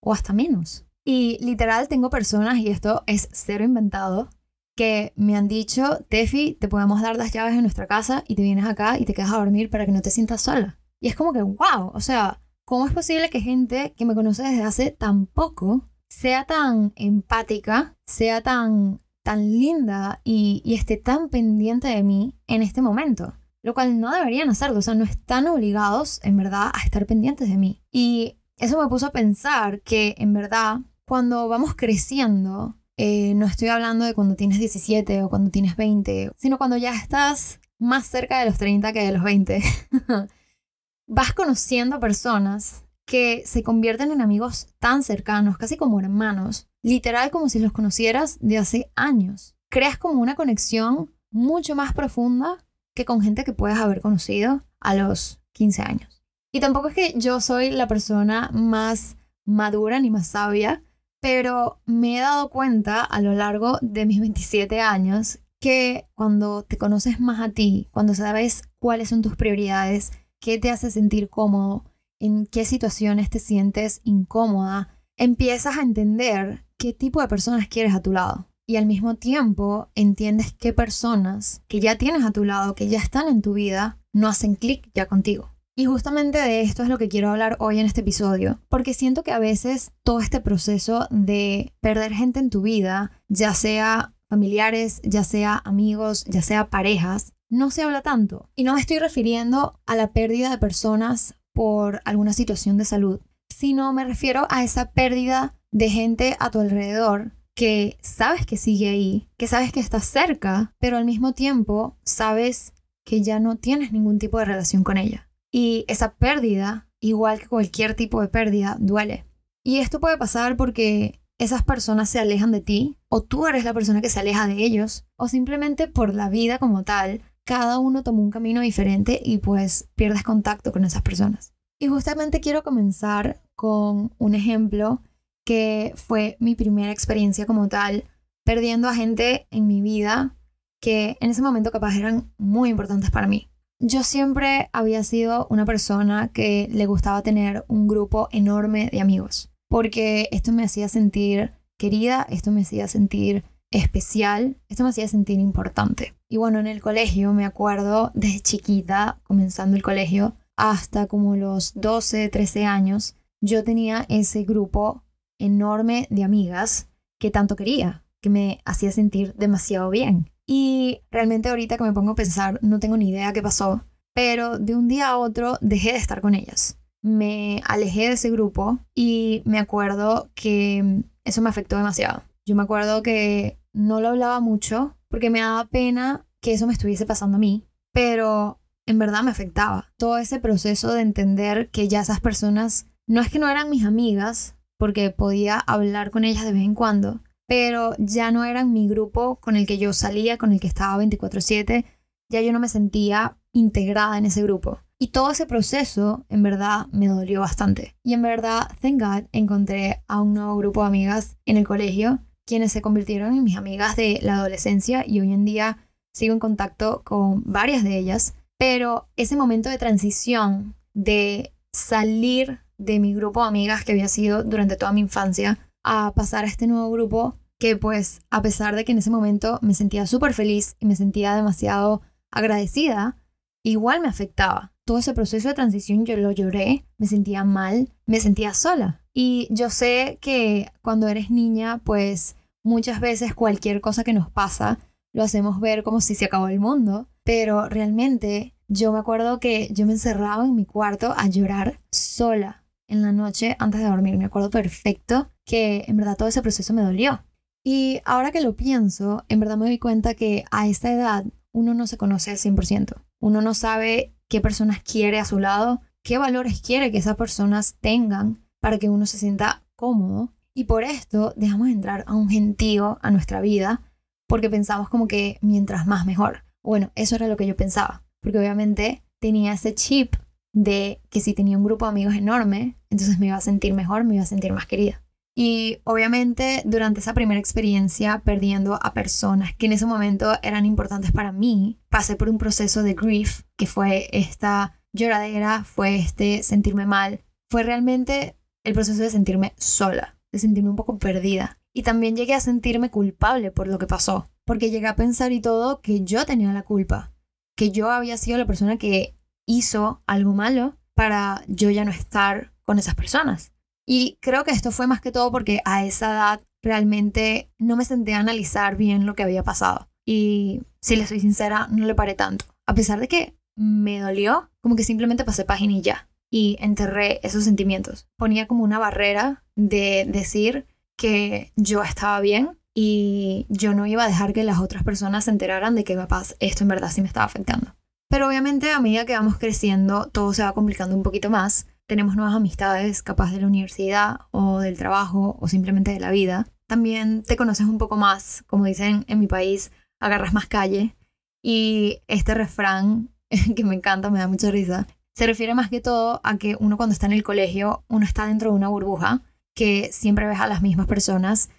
o 0.00 0.12
hasta 0.12 0.32
menos. 0.32 0.86
Y 1.04 1.38
literal 1.40 1.88
tengo 1.88 2.10
personas, 2.10 2.58
y 2.58 2.68
esto 2.68 3.02
es 3.06 3.28
cero 3.32 3.64
inventado, 3.64 4.28
que 4.76 5.14
me 5.16 5.36
han 5.36 5.48
dicho, 5.48 6.04
Tefi, 6.08 6.54
te 6.54 6.68
podemos 6.68 7.00
dar 7.00 7.16
las 7.16 7.32
llaves 7.32 7.54
de 7.54 7.62
nuestra 7.62 7.86
casa 7.86 8.24
y 8.28 8.36
te 8.36 8.42
vienes 8.42 8.66
acá 8.66 8.98
y 8.98 9.06
te 9.06 9.14
quedas 9.14 9.32
a 9.32 9.38
dormir 9.38 9.70
para 9.70 9.86
que 9.86 9.92
no 9.92 10.02
te 10.02 10.10
sientas 10.10 10.42
sola. 10.42 10.78
Y 11.00 11.08
es 11.08 11.16
como 11.16 11.32
que, 11.32 11.42
wow, 11.42 11.90
o 11.94 12.00
sea, 12.00 12.42
¿cómo 12.64 12.86
es 12.86 12.92
posible 12.92 13.30
que 13.30 13.40
gente 13.40 13.94
que 13.96 14.04
me 14.04 14.14
conoce 14.14 14.42
desde 14.42 14.62
hace 14.62 14.90
tan 14.90 15.26
poco 15.26 15.88
sea 16.08 16.44
tan 16.44 16.92
empática, 16.96 17.96
sea 18.06 18.42
tan 18.42 19.00
tan 19.28 19.50
linda 19.50 20.22
y, 20.24 20.62
esté 20.64 20.96
tan 20.96 21.28
pendiente 21.28 21.88
de 21.88 22.02
mí 22.02 22.34
en 22.46 22.62
este 22.62 22.80
momento. 22.80 23.34
Lo 23.62 23.74
cual 23.74 24.00
no 24.00 24.10
deberían 24.10 24.48
hacerlo, 24.48 24.78
o 24.78 24.82
sea, 24.82 24.94
no 24.94 25.04
están 25.04 25.46
obligados 25.48 26.18
en 26.22 26.38
verdad 26.38 26.70
a 26.72 26.82
estar 26.82 27.04
pendientes 27.04 27.50
de 27.50 27.58
mí. 27.58 27.84
Y 27.90 28.38
eso 28.56 28.80
me 28.80 28.88
puso 28.88 29.04
a 29.04 29.12
pensar 29.12 29.82
que 29.82 30.14
en 30.16 30.32
verdad 30.32 30.78
cuando 31.04 31.46
vamos 31.46 31.74
creciendo, 31.74 32.78
eh, 32.96 33.34
no 33.34 33.44
estoy 33.44 33.68
hablando 33.68 34.06
de 34.06 34.14
cuando 34.14 34.34
tienes 34.34 34.60
17 34.60 35.22
o 35.22 35.28
cuando 35.28 35.50
tienes 35.50 35.76
20, 35.76 36.32
sino 36.38 36.56
cuando 36.56 36.78
ya 36.78 36.94
estás 36.94 37.60
más 37.78 38.06
cerca 38.06 38.38
de 38.38 38.46
los 38.46 38.56
30 38.56 38.94
que 38.94 39.04
de 39.04 39.12
los 39.12 39.22
20, 39.22 39.62
vas 41.06 41.34
conociendo 41.34 42.00
personas 42.00 42.84
que 43.08 43.42
se 43.46 43.62
convierten 43.62 44.12
en 44.12 44.20
amigos 44.20 44.68
tan 44.78 45.02
cercanos, 45.02 45.56
casi 45.56 45.78
como 45.78 45.98
hermanos, 45.98 46.68
literal 46.82 47.30
como 47.30 47.48
si 47.48 47.58
los 47.58 47.72
conocieras 47.72 48.36
de 48.40 48.58
hace 48.58 48.92
años. 48.94 49.56
Creas 49.70 49.96
como 49.96 50.20
una 50.20 50.34
conexión 50.34 51.10
mucho 51.30 51.74
más 51.74 51.94
profunda 51.94 52.64
que 52.94 53.06
con 53.06 53.22
gente 53.22 53.44
que 53.44 53.54
puedes 53.54 53.78
haber 53.78 54.02
conocido 54.02 54.62
a 54.78 54.94
los 54.94 55.40
15 55.52 55.82
años. 55.82 56.22
Y 56.52 56.60
tampoco 56.60 56.88
es 56.88 56.94
que 56.94 57.14
yo 57.16 57.40
soy 57.40 57.70
la 57.70 57.88
persona 57.88 58.50
más 58.52 59.16
madura 59.46 60.00
ni 60.00 60.10
más 60.10 60.26
sabia, 60.26 60.84
pero 61.20 61.80
me 61.86 62.18
he 62.18 62.20
dado 62.20 62.50
cuenta 62.50 63.02
a 63.02 63.22
lo 63.22 63.32
largo 63.32 63.78
de 63.80 64.04
mis 64.04 64.20
27 64.20 64.82
años 64.82 65.38
que 65.60 66.06
cuando 66.14 66.62
te 66.62 66.76
conoces 66.76 67.20
más 67.20 67.40
a 67.40 67.48
ti, 67.52 67.88
cuando 67.90 68.14
sabes 68.14 68.62
cuáles 68.78 69.08
son 69.08 69.22
tus 69.22 69.34
prioridades, 69.34 70.12
qué 70.40 70.58
te 70.58 70.70
hace 70.70 70.90
sentir 70.90 71.30
cómodo, 71.30 71.84
en 72.20 72.46
qué 72.46 72.64
situaciones 72.64 73.30
te 73.30 73.38
sientes 73.38 74.00
incómoda, 74.04 74.98
empiezas 75.16 75.76
a 75.76 75.82
entender 75.82 76.64
qué 76.76 76.92
tipo 76.92 77.20
de 77.20 77.28
personas 77.28 77.68
quieres 77.68 77.94
a 77.94 78.02
tu 78.02 78.12
lado. 78.12 78.48
Y 78.66 78.76
al 78.76 78.86
mismo 78.86 79.14
tiempo 79.14 79.90
entiendes 79.94 80.52
qué 80.52 80.72
personas 80.72 81.62
que 81.68 81.80
ya 81.80 81.96
tienes 81.96 82.24
a 82.24 82.32
tu 82.32 82.44
lado, 82.44 82.74
que 82.74 82.88
ya 82.88 82.98
están 82.98 83.28
en 83.28 83.40
tu 83.40 83.54
vida, 83.54 83.98
no 84.12 84.28
hacen 84.28 84.56
clic 84.56 84.90
ya 84.94 85.06
contigo. 85.06 85.54
Y 85.74 85.86
justamente 85.86 86.38
de 86.38 86.60
esto 86.62 86.82
es 86.82 86.88
lo 86.88 86.98
que 86.98 87.08
quiero 87.08 87.30
hablar 87.30 87.56
hoy 87.60 87.78
en 87.78 87.86
este 87.86 88.00
episodio, 88.00 88.60
porque 88.68 88.94
siento 88.94 89.22
que 89.22 89.30
a 89.30 89.38
veces 89.38 89.92
todo 90.02 90.18
este 90.18 90.40
proceso 90.40 91.06
de 91.10 91.72
perder 91.80 92.12
gente 92.12 92.40
en 92.40 92.50
tu 92.50 92.62
vida, 92.62 93.12
ya 93.28 93.54
sea 93.54 94.12
familiares, 94.28 95.00
ya 95.04 95.22
sea 95.22 95.62
amigos, 95.64 96.24
ya 96.24 96.42
sea 96.42 96.68
parejas, 96.68 97.32
no 97.48 97.70
se 97.70 97.82
habla 97.82 98.02
tanto. 98.02 98.50
Y 98.56 98.64
no 98.64 98.74
me 98.74 98.80
estoy 98.80 98.98
refiriendo 98.98 99.80
a 99.86 99.94
la 99.94 100.12
pérdida 100.12 100.50
de 100.50 100.58
personas 100.58 101.36
por 101.58 102.00
alguna 102.04 102.32
situación 102.34 102.76
de 102.78 102.84
salud, 102.84 103.20
sino 103.48 103.92
me 103.92 104.04
refiero 104.04 104.46
a 104.48 104.62
esa 104.62 104.92
pérdida 104.92 105.56
de 105.72 105.90
gente 105.90 106.36
a 106.38 106.52
tu 106.52 106.60
alrededor 106.60 107.32
que 107.56 107.98
sabes 108.00 108.46
que 108.46 108.56
sigue 108.56 108.88
ahí, 108.88 109.28
que 109.36 109.48
sabes 109.48 109.72
que 109.72 109.80
está 109.80 109.98
cerca, 109.98 110.76
pero 110.78 110.96
al 110.96 111.04
mismo 111.04 111.32
tiempo 111.32 111.98
sabes 112.04 112.74
que 113.04 113.22
ya 113.22 113.40
no 113.40 113.56
tienes 113.56 113.90
ningún 113.90 114.20
tipo 114.20 114.38
de 114.38 114.44
relación 114.44 114.84
con 114.84 114.98
ella. 114.98 115.32
Y 115.50 115.84
esa 115.88 116.14
pérdida, 116.14 116.88
igual 117.00 117.40
que 117.40 117.48
cualquier 117.48 117.94
tipo 117.94 118.20
de 118.20 118.28
pérdida, 118.28 118.76
duele. 118.78 119.26
Y 119.64 119.78
esto 119.78 119.98
puede 119.98 120.16
pasar 120.16 120.56
porque 120.56 121.20
esas 121.38 121.64
personas 121.64 122.08
se 122.08 122.20
alejan 122.20 122.52
de 122.52 122.60
ti, 122.60 122.98
o 123.08 123.24
tú 123.24 123.48
eres 123.48 123.64
la 123.64 123.74
persona 123.74 124.00
que 124.00 124.10
se 124.10 124.20
aleja 124.20 124.46
de 124.46 124.64
ellos, 124.64 125.08
o 125.16 125.26
simplemente 125.26 125.88
por 125.88 126.14
la 126.14 126.28
vida 126.28 126.60
como 126.60 126.84
tal, 126.84 127.22
cada 127.48 127.78
uno 127.78 128.02
tomó 128.02 128.20
un 128.20 128.30
camino 128.30 128.60
diferente 128.60 129.18
y 129.24 129.38
pues 129.38 129.88
pierdes 129.94 130.22
contacto 130.22 130.70
con 130.70 130.84
esas 130.84 131.00
personas. 131.00 131.54
Y 131.80 131.86
justamente 131.86 132.40
quiero 132.40 132.62
comenzar 132.62 133.42
con 133.56 134.14
un 134.18 134.34
ejemplo 134.34 135.02
que 135.46 135.94
fue 135.96 136.36
mi 136.40 136.54
primera 136.56 136.92
experiencia 136.92 137.46
como 137.46 137.68
tal, 137.68 138.04
perdiendo 138.44 138.86
a 138.86 138.94
gente 138.94 139.46
en 139.50 139.66
mi 139.66 139.80
vida 139.80 140.36
que 140.78 141.16
en 141.20 141.30
ese 141.30 141.40
momento 141.40 141.70
capaz 141.70 141.96
eran 141.96 142.30
muy 142.36 142.68
importantes 142.68 143.10
para 143.10 143.26
mí. 143.26 143.48
Yo 143.80 144.02
siempre 144.02 144.68
había 144.74 145.02
sido 145.02 145.46
una 145.48 145.64
persona 145.64 146.28
que 146.28 146.68
le 146.70 146.84
gustaba 146.84 147.22
tener 147.22 147.64
un 147.66 147.88
grupo 147.88 148.28
enorme 148.30 148.90
de 148.92 149.00
amigos, 149.00 149.50
porque 149.70 150.28
esto 150.32 150.52
me 150.52 150.64
hacía 150.64 150.90
sentir 150.90 151.54
querida, 151.78 152.26
esto 152.28 152.50
me 152.50 152.60
hacía 152.60 152.88
sentir 152.88 153.42
especial, 153.70 154.58
esto 154.68 154.82
me 154.82 154.90
hacía 154.90 155.08
sentir 155.08 155.38
importante. 155.38 156.17
Y 156.30 156.36
bueno, 156.36 156.58
en 156.58 156.66
el 156.66 156.82
colegio 156.82 157.32
me 157.32 157.46
acuerdo 157.46 158.12
desde 158.14 158.40
chiquita, 158.40 159.20
comenzando 159.22 159.76
el 159.76 159.82
colegio, 159.82 160.36
hasta 160.56 161.06
como 161.06 161.36
los 161.36 161.72
12, 161.74 162.28
13 162.28 162.66
años, 162.66 163.16
yo 163.40 163.64
tenía 163.64 164.04
ese 164.08 164.42
grupo 164.42 165.04
enorme 165.38 166.06
de 166.10 166.24
amigas 166.24 166.88
que 167.18 167.30
tanto 167.30 167.56
quería, 167.56 168.04
que 168.20 168.28
me 168.28 168.60
hacía 168.64 168.92
sentir 168.92 169.34
demasiado 169.34 169.88
bien. 169.88 170.30
Y 170.46 171.00
realmente 171.10 171.48
ahorita 171.48 171.78
que 171.78 171.84
me 171.84 171.92
pongo 171.92 172.12
a 172.12 172.16
pensar, 172.16 172.58
no 172.62 172.78
tengo 172.78 172.96
ni 172.96 173.10
idea 173.10 173.32
qué 173.32 173.42
pasó, 173.42 173.84
pero 174.14 174.58
de 174.58 174.74
un 174.74 174.88
día 174.88 175.08
a 175.08 175.16
otro 175.16 175.56
dejé 175.60 175.92
de 175.92 175.98
estar 175.98 176.20
con 176.20 176.34
ellas. 176.34 176.78
Me 177.02 177.62
alejé 177.64 178.08
de 178.08 178.14
ese 178.14 178.30
grupo 178.30 178.78
y 178.94 179.42
me 179.46 179.58
acuerdo 179.58 180.30
que 180.34 181.04
eso 181.24 181.40
me 181.40 181.48
afectó 181.48 181.76
demasiado. 181.76 182.22
Yo 182.44 182.56
me 182.56 182.64
acuerdo 182.64 183.02
que 183.02 183.58
no 183.72 184.00
lo 184.00 184.08
hablaba 184.08 184.40
mucho 184.40 184.96
porque 185.10 185.30
me 185.30 185.40
daba 185.40 185.66
pena 185.66 186.26
que 186.40 186.52
eso 186.52 186.66
me 186.66 186.72
estuviese 186.72 187.06
pasando 187.06 187.36
a 187.36 187.40
mí, 187.40 187.66
pero 187.92 188.60
en 188.86 188.98
verdad 188.98 189.22
me 189.22 189.30
afectaba. 189.30 189.92
Todo 189.98 190.18
ese 190.18 190.40
proceso 190.40 190.92
de 190.92 191.02
entender 191.02 191.70
que 191.70 191.88
ya 191.88 192.00
esas 192.00 192.20
personas 192.20 192.86
no 193.06 193.20
es 193.20 193.30
que 193.30 193.38
no 193.38 193.48
eran 193.48 193.70
mis 193.70 193.84
amigas, 193.84 194.56
porque 194.78 195.10
podía 195.10 195.58
hablar 195.58 196.10
con 196.10 196.24
ellas 196.24 196.44
de 196.44 196.52
vez 196.52 196.62
en 196.62 196.74
cuando, 196.74 197.20
pero 197.46 197.94
ya 197.98 198.30
no 198.30 198.44
eran 198.44 198.72
mi 198.72 198.88
grupo 198.88 199.36
con 199.40 199.56
el 199.56 199.66
que 199.66 199.78
yo 199.78 199.92
salía, 199.92 200.38
con 200.38 200.52
el 200.52 200.60
que 200.60 200.68
estaba 200.68 201.02
24/7, 201.02 201.84
ya 202.30 202.40
yo 202.40 202.52
no 202.52 202.60
me 202.60 202.68
sentía 202.68 203.38
integrada 203.52 204.18
en 204.18 204.26
ese 204.26 204.42
grupo. 204.42 204.80
Y 205.00 205.08
todo 205.08 205.30
ese 205.30 205.46
proceso, 205.46 206.26
en 206.28 206.42
verdad, 206.42 206.86
me 206.92 207.06
dolió 207.06 207.40
bastante. 207.40 207.96
Y 208.02 208.14
en 208.14 208.22
verdad, 208.22 208.68
thank 208.80 209.00
God, 209.00 209.28
encontré 209.32 210.02
a 210.08 210.20
un 210.20 210.34
nuevo 210.34 210.56
grupo 210.56 210.82
de 210.82 210.88
amigas 210.88 211.36
en 211.46 211.56
el 211.56 211.66
colegio, 211.66 212.20
quienes 212.48 212.72
se 212.72 212.80
convirtieron 212.80 213.34
en 213.34 213.44
mis 213.44 213.58
amigas 213.58 213.94
de 213.94 214.20
la 214.22 214.36
adolescencia 214.36 215.04
y 215.06 215.20
hoy 215.20 215.34
en 215.34 215.44
día 215.44 215.76
sigo 216.14 216.32
en 216.32 216.40
contacto 216.40 217.02
con 217.04 217.42
varias 217.44 217.84
de 217.84 217.98
ellas. 217.98 218.34
Pero 218.58 219.06
ese 219.16 219.36
momento 219.36 219.68
de 219.68 219.76
transición, 219.76 220.74
de 220.94 221.52
salir 221.74 222.60
de 222.78 223.00
mi 223.00 223.12
grupo 223.12 223.42
de 223.42 223.48
amigas 223.48 223.84
que 223.84 223.92
había 223.92 224.08
sido 224.08 224.44
durante 224.44 224.76
toda 224.76 224.92
mi 224.92 225.02
infancia, 225.02 225.58
a 225.84 226.14
pasar 226.14 226.44
a 226.44 226.48
este 226.48 226.66
nuevo 226.66 226.90
grupo, 226.90 227.36
que 227.58 227.76
pues 227.76 228.22
a 228.30 228.40
pesar 228.40 228.74
de 228.74 228.86
que 228.86 228.92
en 228.92 228.98
ese 228.98 229.10
momento 229.10 229.58
me 229.60 229.74
sentía 229.74 230.06
súper 230.06 230.32
feliz 230.32 230.74
y 230.80 230.86
me 230.86 230.96
sentía 230.96 231.36
demasiado 231.36 232.00
agradecida, 232.30 233.18
igual 233.62 234.00
me 234.00 234.08
afectaba. 234.08 234.72
Todo 234.86 234.98
ese 234.98 235.12
proceso 235.12 235.48
de 235.48 235.54
transición 235.54 236.06
yo 236.06 236.16
lo 236.16 236.32
lloré, 236.32 236.86
me 236.96 237.06
sentía 237.06 237.44
mal, 237.44 237.92
me 238.06 238.20
sentía 238.20 238.54
sola. 238.54 239.02
Y 239.20 239.48
yo 239.50 239.68
sé 239.68 240.18
que 240.20 240.70
cuando 240.80 241.08
eres 241.08 241.28
niña, 241.28 241.78
pues 241.82 242.36
muchas 242.64 243.00
veces 243.00 243.34
cualquier 243.34 243.80
cosa 243.80 244.04
que 244.04 244.12
nos 244.12 244.30
pasa 244.30 244.78
lo 245.12 245.24
hacemos 245.24 245.58
ver 245.58 245.82
como 245.82 246.00
si 246.00 246.14
se 246.14 246.26
acabó 246.26 246.46
el 246.46 246.60
mundo, 246.60 247.08
pero 247.24 247.68
realmente 247.68 248.54
yo 248.68 248.92
me 248.92 249.00
acuerdo 249.00 249.40
que 249.40 249.70
yo 249.72 249.86
me 249.86 249.94
encerraba 249.94 250.44
en 250.44 250.54
mi 250.54 250.64
cuarto 250.64 251.14
a 251.16 251.26
llorar 251.26 251.80
sola 251.90 252.64
en 252.86 253.02
la 253.02 253.10
noche 253.10 253.56
antes 253.58 253.80
de 253.80 253.88
dormir. 253.88 254.16
Me 254.16 254.26
acuerdo 254.26 254.50
perfecto 254.50 255.32
que 255.44 255.84
en 255.88 255.96
verdad 255.96 256.16
todo 256.16 256.28
ese 256.28 256.42
proceso 256.42 256.72
me 256.72 256.82
dolió. 256.82 257.24
Y 257.64 258.00
ahora 258.04 258.30
que 258.30 258.40
lo 258.40 258.54
pienso, 258.54 259.24
en 259.28 259.40
verdad 259.40 259.56
me 259.56 259.66
doy 259.66 259.80
cuenta 259.80 260.14
que 260.14 260.44
a 260.52 260.68
esta 260.68 260.92
edad 260.92 261.24
uno 261.52 261.74
no 261.74 261.88
se 261.88 261.96
conoce 261.96 262.30
al 262.30 262.36
100%. 262.36 262.94
Uno 263.20 263.42
no 263.42 263.54
sabe 263.54 264.14
qué 264.28 264.40
personas 264.40 264.80
quiere 264.80 265.18
a 265.18 265.24
su 265.24 265.40
lado, 265.40 265.80
qué 266.04 266.18
valores 266.18 266.60
quiere 266.60 266.92
que 266.92 266.98
esas 266.98 267.16
personas 267.16 267.74
tengan 267.80 268.46
para 268.60 268.78
que 268.78 268.88
uno 268.88 269.06
se 269.06 269.18
sienta 269.18 269.64
cómodo. 269.76 270.32
Y 270.54 270.64
por 270.64 270.82
esto 270.84 271.32
dejamos 271.36 271.68
entrar 271.68 272.04
a 272.06 272.14
un 272.14 272.28
gentío 272.28 272.98
a 273.02 273.10
nuestra 273.10 273.40
vida 273.40 273.82
porque 274.28 274.50
pensamos 274.50 274.88
como 274.88 275.08
que 275.08 275.38
mientras 275.40 275.86
más 275.86 276.06
mejor. 276.06 276.44
Bueno, 276.62 276.92
eso 276.94 277.16
era 277.16 277.28
lo 277.28 277.36
que 277.36 277.46
yo 277.46 277.56
pensaba, 277.56 278.04
porque 278.20 278.38
obviamente 278.38 279.02
tenía 279.20 279.52
ese 279.52 279.74
chip 279.74 280.14
de 280.52 281.00
que 281.10 281.20
si 281.20 281.34
tenía 281.34 281.56
un 281.56 281.64
grupo 281.64 281.86
de 281.86 281.90
amigos 281.90 282.14
enorme, 282.14 282.76
entonces 282.90 283.18
me 283.18 283.26
iba 283.26 283.36
a 283.36 283.40
sentir 283.40 283.74
mejor, 283.74 284.04
me 284.04 284.14
iba 284.14 284.24
a 284.24 284.26
sentir 284.26 284.52
más 284.52 284.66
querida. 284.66 285.02
Y 285.36 285.78
obviamente 285.84 286.62
durante 286.64 286.98
esa 286.98 287.14
primera 287.14 287.38
experiencia, 287.38 288.22
perdiendo 288.24 288.78
a 288.82 288.92
personas 288.92 289.54
que 289.54 289.66
en 289.66 289.72
ese 289.72 289.86
momento 289.86 290.32
eran 290.42 290.66
importantes 290.66 291.12
para 291.12 291.30
mí, 291.30 291.78
pasé 291.88 292.16
por 292.16 292.28
un 292.28 292.38
proceso 292.38 292.82
de 292.82 292.94
grief, 292.94 293.42
que 293.56 293.66
fue 293.66 294.08
esta 294.12 294.80
lloradera, 294.92 295.62
fue 295.62 295.96
este 295.96 296.42
sentirme 296.42 296.86
mal, 296.86 297.20
fue 297.50 297.62
realmente 297.62 298.36
el 298.64 298.74
proceso 298.74 299.02
de 299.02 299.10
sentirme 299.10 299.54
sola, 299.56 300.16
de 300.32 300.38
sentirme 300.38 300.70
un 300.70 300.76
poco 300.76 300.98
perdida. 300.98 301.58
Y 301.74 301.82
también 301.82 302.16
llegué 302.16 302.34
a 302.34 302.40
sentirme 302.40 302.90
culpable 302.90 303.50
por 303.50 303.68
lo 303.68 303.78
que 303.78 303.86
pasó, 303.86 304.28
porque 304.44 304.70
llegué 304.70 304.86
a 304.86 304.96
pensar 304.96 305.32
y 305.32 305.40
todo 305.40 305.80
que 305.80 306.02
yo 306.02 306.24
tenía 306.26 306.52
la 306.52 306.62
culpa, 306.62 307.12
que 307.56 307.70
yo 307.70 307.90
había 307.90 308.16
sido 308.16 308.38
la 308.38 308.46
persona 308.46 308.78
que 308.78 309.16
hizo 309.46 310.02
algo 310.06 310.32
malo 310.32 310.76
para 310.94 311.42
yo 311.46 311.70
ya 311.70 311.84
no 311.84 311.90
estar 311.90 312.52
con 312.64 312.78
esas 312.78 312.94
personas. 312.94 313.52
Y 313.86 314.18
creo 314.20 314.44
que 314.44 314.50
esto 314.50 314.70
fue 314.70 314.86
más 314.86 315.00
que 315.00 315.12
todo 315.12 315.30
porque 315.30 315.60
a 315.64 315.84
esa 315.84 316.10
edad 316.10 316.40
realmente 316.62 317.50
no 317.58 317.76
me 317.76 317.84
senté 317.84 318.14
a 318.14 318.18
analizar 318.18 318.76
bien 318.76 319.06
lo 319.06 319.14
que 319.14 319.22
había 319.22 319.42
pasado. 319.42 319.88
Y 320.04 320.62
si 320.80 320.96
le 320.96 321.06
soy 321.06 321.20
sincera, 321.20 321.68
no 321.70 321.86
le 321.86 321.94
paré 321.94 322.14
tanto. 322.14 322.46
A 322.66 322.74
pesar 322.74 323.00
de 323.00 323.08
que 323.08 323.36
me 323.56 324.00
dolió, 324.00 324.50
como 324.60 324.76
que 324.76 324.84
simplemente 324.84 325.24
pasé 325.24 325.44
página 325.44 325.74
y 325.74 325.82
ya. 325.82 326.07
Y 326.30 326.56
enterré 326.60 327.20
esos 327.22 327.44
sentimientos. 327.44 328.06
Ponía 328.16 328.46
como 328.46 328.64
una 328.64 328.78
barrera 328.78 329.44
de 329.56 330.06
decir 330.08 330.66
que 330.96 331.52
yo 331.56 331.82
estaba 331.82 332.20
bien 332.20 332.58
y 332.74 333.46
yo 333.48 333.74
no 333.74 333.86
iba 333.86 334.04
a 334.04 334.08
dejar 334.08 334.32
que 334.32 334.44
las 334.44 334.58
otras 334.58 334.84
personas 334.84 335.24
se 335.24 335.30
enteraran 335.30 335.74
de 335.74 335.84
que 335.84 335.94
capaz 335.94 336.34
esto 336.38 336.64
en 336.64 336.68
verdad 336.68 336.90
sí 336.90 337.00
me 337.00 337.06
estaba 337.06 337.26
afectando. 337.26 337.74
Pero 338.10 338.28
obviamente 338.28 338.70
a 338.70 338.80
medida 338.80 339.06
que 339.06 339.14
vamos 339.14 339.38
creciendo, 339.38 340.08
todo 340.08 340.32
se 340.32 340.42
va 340.42 340.52
complicando 340.52 340.96
un 340.96 341.02
poquito 341.02 341.30
más 341.30 341.66
tenemos 341.88 342.16
nuevas 342.16 342.34
amistades, 342.34 343.02
capaz 343.02 343.32
de 343.32 343.40
la 343.40 343.46
universidad 343.46 344.20
o 344.30 344.60
del 344.60 344.76
trabajo 344.76 345.38
o 345.40 345.48
simplemente 345.48 345.90
de 345.90 346.00
la 346.00 346.10
vida. 346.10 346.46
También 346.68 347.22
te 347.22 347.36
conoces 347.36 347.66
un 347.66 347.78
poco 347.78 347.96
más, 347.96 348.44
como 348.46 348.66
dicen 348.66 349.06
en 349.08 349.18
mi 349.18 349.26
país, 349.26 349.72
agarras 349.98 350.34
más 350.34 350.46
calle. 350.46 350.94
Y 351.42 352.02
este 352.06 352.34
refrán, 352.34 353.08
que 353.56 353.64
me 353.64 353.74
encanta, 353.74 354.10
me 354.10 354.18
da 354.18 354.28
mucha 354.28 354.50
risa, 354.50 354.86
se 355.18 355.26
refiere 355.26 355.54
más 355.54 355.68
que 355.68 355.80
todo 355.80 356.20
a 356.22 356.38
que 356.38 356.56
uno 356.60 356.76
cuando 356.76 356.92
está 356.92 357.06
en 357.06 357.12
el 357.12 357.24
colegio, 357.24 357.82
uno 357.88 358.04
está 358.04 358.26
dentro 358.26 358.50
de 358.50 358.56
una 358.56 358.68
burbuja, 358.68 359.22
que 359.52 359.90
siempre 359.92 360.26
ves 360.26 360.38
a 360.38 360.46
las 360.46 360.62
mismas 360.62 360.86
personas. 360.86 361.50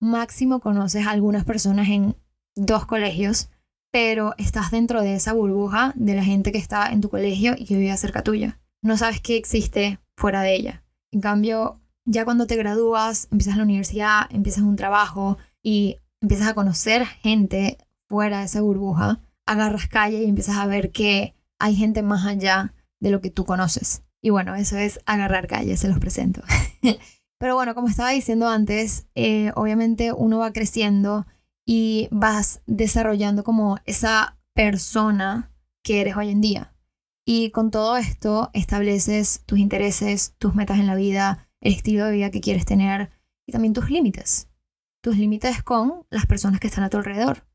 Máximo 0.00 0.58
conoces 0.58 1.06
a 1.06 1.10
algunas 1.10 1.44
personas 1.44 1.88
en 1.88 2.16
dos 2.56 2.86
colegios, 2.86 3.50
pero 3.92 4.34
estás 4.36 4.72
dentro 4.72 5.00
de 5.00 5.14
esa 5.14 5.32
burbuja 5.32 5.92
de 5.94 6.16
la 6.16 6.24
gente 6.24 6.50
que 6.50 6.58
está 6.58 6.90
en 6.90 7.00
tu 7.00 7.08
colegio 7.08 7.54
y 7.56 7.66
que 7.66 7.76
vive 7.76 7.96
cerca 7.96 8.22
tuya 8.22 8.58
no 8.84 8.98
sabes 8.98 9.20
qué 9.20 9.36
existe 9.36 9.98
fuera 10.14 10.42
de 10.42 10.54
ella. 10.54 10.84
En 11.10 11.22
cambio, 11.22 11.80
ya 12.04 12.24
cuando 12.26 12.46
te 12.46 12.54
gradúas, 12.54 13.28
empiezas 13.32 13.56
la 13.56 13.62
universidad, 13.62 14.26
empiezas 14.30 14.62
un 14.62 14.76
trabajo 14.76 15.38
y 15.62 16.00
empiezas 16.20 16.48
a 16.48 16.54
conocer 16.54 17.06
gente 17.06 17.78
fuera 18.08 18.40
de 18.40 18.44
esa 18.44 18.60
burbuja, 18.60 19.20
agarras 19.46 19.88
calle 19.88 20.22
y 20.22 20.28
empiezas 20.28 20.58
a 20.58 20.66
ver 20.66 20.92
que 20.92 21.34
hay 21.58 21.74
gente 21.74 22.02
más 22.02 22.26
allá 22.26 22.74
de 23.00 23.10
lo 23.10 23.20
que 23.20 23.30
tú 23.30 23.44
conoces. 23.44 24.02
Y 24.20 24.30
bueno, 24.30 24.54
eso 24.54 24.76
es 24.76 25.00
agarrar 25.06 25.46
calle, 25.46 25.76
se 25.76 25.88
los 25.88 25.98
presento. 25.98 26.42
Pero 27.38 27.54
bueno, 27.56 27.74
como 27.74 27.88
estaba 27.88 28.10
diciendo 28.10 28.48
antes, 28.48 29.06
eh, 29.14 29.52
obviamente 29.54 30.12
uno 30.12 30.38
va 30.38 30.52
creciendo 30.52 31.26
y 31.66 32.08
vas 32.10 32.62
desarrollando 32.66 33.44
como 33.44 33.78
esa 33.84 34.38
persona 34.54 35.52
que 35.82 36.00
eres 36.00 36.16
hoy 36.16 36.30
en 36.30 36.40
día. 36.40 36.74
Y 37.26 37.50
con 37.50 37.70
todo 37.70 37.96
esto 37.96 38.50
estableces 38.52 39.42
tus 39.46 39.58
intereses, 39.58 40.34
tus 40.38 40.54
metas 40.54 40.78
en 40.78 40.86
la 40.86 40.94
vida, 40.94 41.48
el 41.60 41.74
estilo 41.74 42.06
de 42.06 42.12
vida 42.12 42.30
que 42.30 42.40
quieres 42.40 42.64
tener 42.64 43.10
y 43.46 43.52
también 43.52 43.74
tus 43.74 43.90
límites. 43.90 44.48
Tus 45.02 45.16
límites 45.16 45.62
con 45.62 46.06
las 46.10 46.26
personas 46.26 46.60
que 46.60 46.66
están 46.66 46.84
a 46.84 46.90
tu 46.90 46.96
alrededor. 46.96 47.46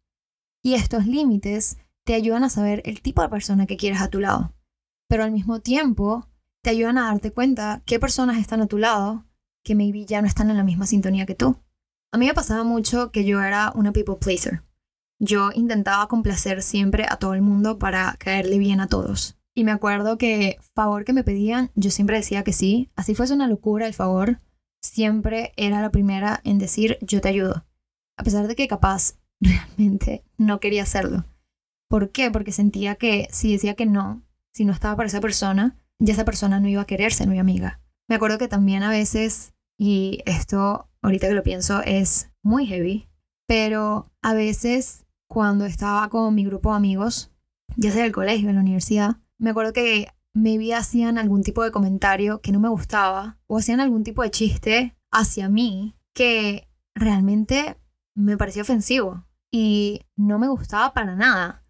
Y 0.61 0.73
estos 0.73 1.05
límites 1.05 1.77
te 2.03 2.13
ayudan 2.13 2.43
a 2.43 2.49
saber 2.49 2.81
el 2.85 3.01
tipo 3.01 3.21
de 3.21 3.29
persona 3.29 3.65
que 3.65 3.77
quieres 3.77 4.01
a 4.01 4.09
tu 4.09 4.19
lado. 4.19 4.53
Pero 5.09 5.23
al 5.23 5.31
mismo 5.31 5.59
tiempo 5.59 6.29
te 6.63 6.69
ayudan 6.69 6.97
a 6.97 7.07
darte 7.07 7.31
cuenta 7.31 7.81
qué 7.85 7.99
personas 7.99 8.37
están 8.37 8.61
a 8.61 8.67
tu 8.67 8.77
lado 8.77 9.25
que 9.63 9.75
maybe 9.75 10.05
ya 10.05 10.21
no 10.21 10.27
están 10.27 10.49
en 10.49 10.57
la 10.57 10.63
misma 10.63 10.85
sintonía 10.85 11.25
que 11.25 11.35
tú. 11.35 11.57
A 12.11 12.17
mí 12.17 12.25
me 12.25 12.33
pasaba 12.33 12.63
mucho 12.63 13.11
que 13.11 13.25
yo 13.25 13.41
era 13.41 13.71
una 13.75 13.91
people 13.91 14.15
pleaser. 14.15 14.63
Yo 15.19 15.51
intentaba 15.53 16.07
complacer 16.07 16.61
siempre 16.61 17.05
a 17.09 17.17
todo 17.17 17.33
el 17.33 17.41
mundo 17.41 17.77
para 17.77 18.15
caerle 18.19 18.57
bien 18.57 18.79
a 18.79 18.87
todos. 18.87 19.37
Y 19.53 19.63
me 19.63 19.71
acuerdo 19.71 20.17
que 20.17 20.57
favor 20.73 21.03
que 21.03 21.13
me 21.13 21.23
pedían, 21.23 21.71
yo 21.75 21.91
siempre 21.91 22.17
decía 22.17 22.43
que 22.43 22.53
sí. 22.53 22.89
Así 22.95 23.15
fuese 23.15 23.33
una 23.33 23.47
locura 23.47 23.87
el 23.87 23.93
favor, 23.93 24.39
siempre 24.81 25.53
era 25.57 25.81
la 25.81 25.91
primera 25.91 26.39
en 26.43 26.57
decir 26.57 26.97
yo 27.01 27.19
te 27.19 27.29
ayudo. 27.29 27.65
A 28.17 28.23
pesar 28.23 28.47
de 28.47 28.55
que 28.55 28.67
capaz 28.67 29.19
realmente 29.41 30.23
no 30.37 30.59
quería 30.59 30.83
hacerlo. 30.83 31.25
¿Por 31.89 32.11
qué? 32.11 32.31
Porque 32.31 32.51
sentía 32.51 32.95
que 32.95 33.27
si 33.31 33.51
decía 33.51 33.75
que 33.75 33.85
no, 33.85 34.23
si 34.59 34.65
no 34.65 34.73
estaba 34.73 34.97
para 34.97 35.07
esa 35.07 35.21
persona, 35.21 35.77
ya 35.99 36.11
esa 36.11 36.25
persona 36.25 36.59
no 36.59 36.67
iba 36.67 36.81
a 36.81 36.85
querer 36.85 37.13
ser 37.13 37.29
mi 37.29 37.39
amiga. 37.39 37.79
Me 38.09 38.15
acuerdo 38.15 38.37
que 38.37 38.49
también 38.49 38.83
a 38.83 38.89
veces, 38.89 39.53
y 39.79 40.21
esto 40.25 40.89
ahorita 41.01 41.29
que 41.29 41.33
lo 41.33 41.43
pienso 41.43 41.81
es 41.81 42.29
muy 42.43 42.65
heavy, 42.65 43.07
pero 43.47 44.11
a 44.21 44.33
veces 44.33 45.05
cuando 45.29 45.65
estaba 45.65 46.09
con 46.09 46.35
mi 46.35 46.43
grupo 46.43 46.71
de 46.71 46.75
amigos, 46.75 47.31
ya 47.77 47.89
sea 47.91 48.05
el 48.05 48.11
colegio, 48.11 48.49
en 48.49 48.55
la 48.55 48.61
universidad, 48.61 49.21
me 49.37 49.51
acuerdo 49.51 49.71
que 49.71 50.09
maybe 50.33 50.75
hacían 50.75 51.17
algún 51.17 51.41
tipo 51.41 51.63
de 51.63 51.71
comentario 51.71 52.41
que 52.41 52.51
no 52.51 52.59
me 52.59 52.67
gustaba 52.67 53.39
o 53.47 53.59
hacían 53.59 53.79
algún 53.79 54.03
tipo 54.03 54.23
de 54.23 54.31
chiste 54.31 54.97
hacia 55.09 55.47
mí 55.47 55.95
que 56.13 56.67
realmente 56.95 57.77
me 58.13 58.35
parecía 58.35 58.63
ofensivo 58.63 59.23
y 59.53 60.01
no 60.17 60.37
me 60.37 60.49
gustaba 60.49 60.93
para 60.93 61.15
nada. 61.15 61.63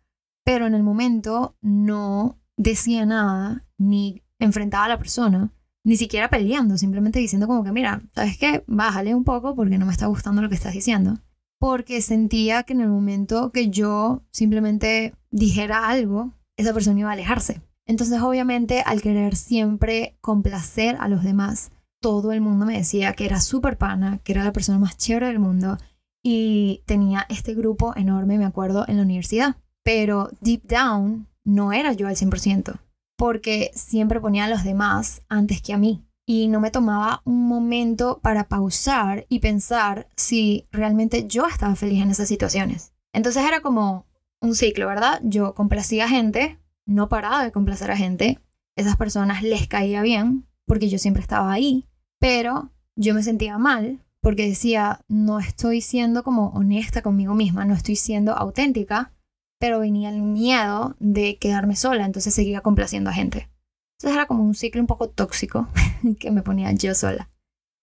Pero 0.44 0.66
en 0.66 0.74
el 0.74 0.82
momento 0.82 1.56
no 1.62 2.40
decía 2.60 3.06
nada 3.06 3.66
ni 3.78 4.22
enfrentaba 4.38 4.86
a 4.86 4.90
la 4.90 5.00
persona, 5.00 5.52
ni 5.84 5.96
siquiera 5.96 6.30
peleando, 6.30 6.78
simplemente 6.78 7.18
diciendo 7.18 7.48
como 7.48 7.64
que, 7.64 7.72
mira, 7.72 8.02
¿sabes 8.14 8.38
qué? 8.38 8.64
Bájale 8.68 9.16
un 9.16 9.24
poco 9.24 9.56
porque 9.56 9.78
no 9.78 9.86
me 9.86 9.94
está 9.94 10.08
gustando 10.08 10.42
lo 10.42 10.50
que 10.50 10.56
estás 10.56 10.74
diciendo. 10.74 11.20
Porque 11.58 12.02
sentía 12.02 12.64
que 12.64 12.74
en 12.74 12.82
el 12.82 12.90
momento 12.90 13.52
que 13.52 13.70
yo 13.70 14.24
simplemente 14.32 15.16
dijera 15.32 15.88
algo, 15.88 16.34
esa 16.58 16.74
persona 16.74 17.00
iba 17.00 17.10
a 17.10 17.14
alejarse. 17.14 17.62
Entonces, 17.86 18.22
obviamente, 18.22 18.82
al 18.86 19.02
querer 19.02 19.36
siempre 19.36 20.18
complacer 20.22 20.98
a 21.00 21.08
los 21.08 21.24
demás, 21.24 21.72
todo 22.02 22.34
el 22.34 22.42
mundo 22.42 22.66
me 22.66 22.78
decía 22.78 23.14
que 23.14 23.26
era 23.26 23.40
súper 23.40 23.78
pana, 23.78 24.20
que 24.24 24.34
era 24.34 24.44
la 24.44 24.54
persona 24.54 24.80
más 24.80 24.98
chévere 24.98 25.28
del 25.28 25.40
mundo 25.40 25.78
y 26.22 26.84
tenía 26.86 27.26
este 27.30 27.56
grupo 27.56 27.94
enorme, 27.96 28.38
me 28.38 28.46
acuerdo, 28.46 28.86
en 28.88 28.98
la 28.98 29.04
universidad. 29.04 29.56
Pero 29.84 30.30
deep 30.42 30.64
down 30.64 31.29
no 31.46 31.74
era 31.74 31.94
yo 31.94 32.08
al 32.08 32.16
100%. 32.16 32.80
porque 33.18 33.72
siempre 33.74 34.22
ponía 34.22 34.46
a 34.46 34.50
los 34.50 34.64
demás 34.64 35.24
antes 35.28 35.62
que 35.62 35.74
a 35.74 35.78
mí 35.78 36.06
y 36.26 36.48
no 36.48 36.62
me 36.62 36.72
tomaba 36.72 37.22
un 37.26 37.48
momento 37.48 38.20
para 38.22 38.48
pausar 38.48 39.26
y 39.30 39.40
pensar 39.40 40.08
si 40.16 40.68
realmente 40.72 41.28
yo 41.28 41.46
estaba 41.46 41.76
feliz 41.76 42.02
en 42.02 42.12
esas 42.12 42.30
situaciones. 42.30 42.94
Entonces 43.14 43.44
era 43.44 43.62
como 43.62 44.06
un 44.40 44.56
ciclo, 44.56 44.88
¿verdad? 44.88 45.20
Yo 45.24 45.54
complacía 45.54 46.06
a 46.06 46.08
gente, 46.08 46.60
no 46.86 47.10
paraba 47.10 47.44
de 47.44 47.52
complacer 47.52 47.92
a 47.92 47.98
gente, 47.98 48.40
esas 48.78 48.96
personas 48.96 49.44
les 49.44 49.68
caía 49.68 50.02
bien 50.02 50.48
porque 50.66 50.88
yo 50.88 50.98
siempre 50.98 51.22
estaba 51.22 51.52
ahí, 51.52 51.88
pero 52.20 52.72
yo 52.96 53.14
me 53.14 53.24
sentía 53.24 53.58
mal 53.58 54.00
porque 54.22 54.48
decía, 54.48 55.02
no 55.08 55.40
estoy 55.40 55.82
siendo 55.82 56.24
como 56.24 56.50
honesta 56.50 57.02
conmigo 57.02 57.34
misma, 57.34 57.66
no 57.66 57.74
estoy 57.74 57.96
siendo 57.96 58.34
auténtica, 58.34 59.12
pero 59.60 59.80
venía 59.80 60.10
el 60.10 60.22
miedo 60.22 60.96
de 61.00 61.38
quedarme 61.38 61.76
sola, 61.76 62.06
entonces 62.06 62.34
seguía 62.34 62.62
complaciendo 62.62 63.10
a 63.10 63.14
gente. 63.14 63.50
Entonces 63.98 64.16
era 64.16 64.28
como 64.28 64.44
un 64.44 64.56
ciclo 64.56 64.82
un 64.82 64.88
poco 64.88 65.10
tóxico 65.10 65.68
que 66.20 66.32
me 66.32 66.42
ponía 66.42 66.72
yo 66.72 66.96
sola. 66.96 67.30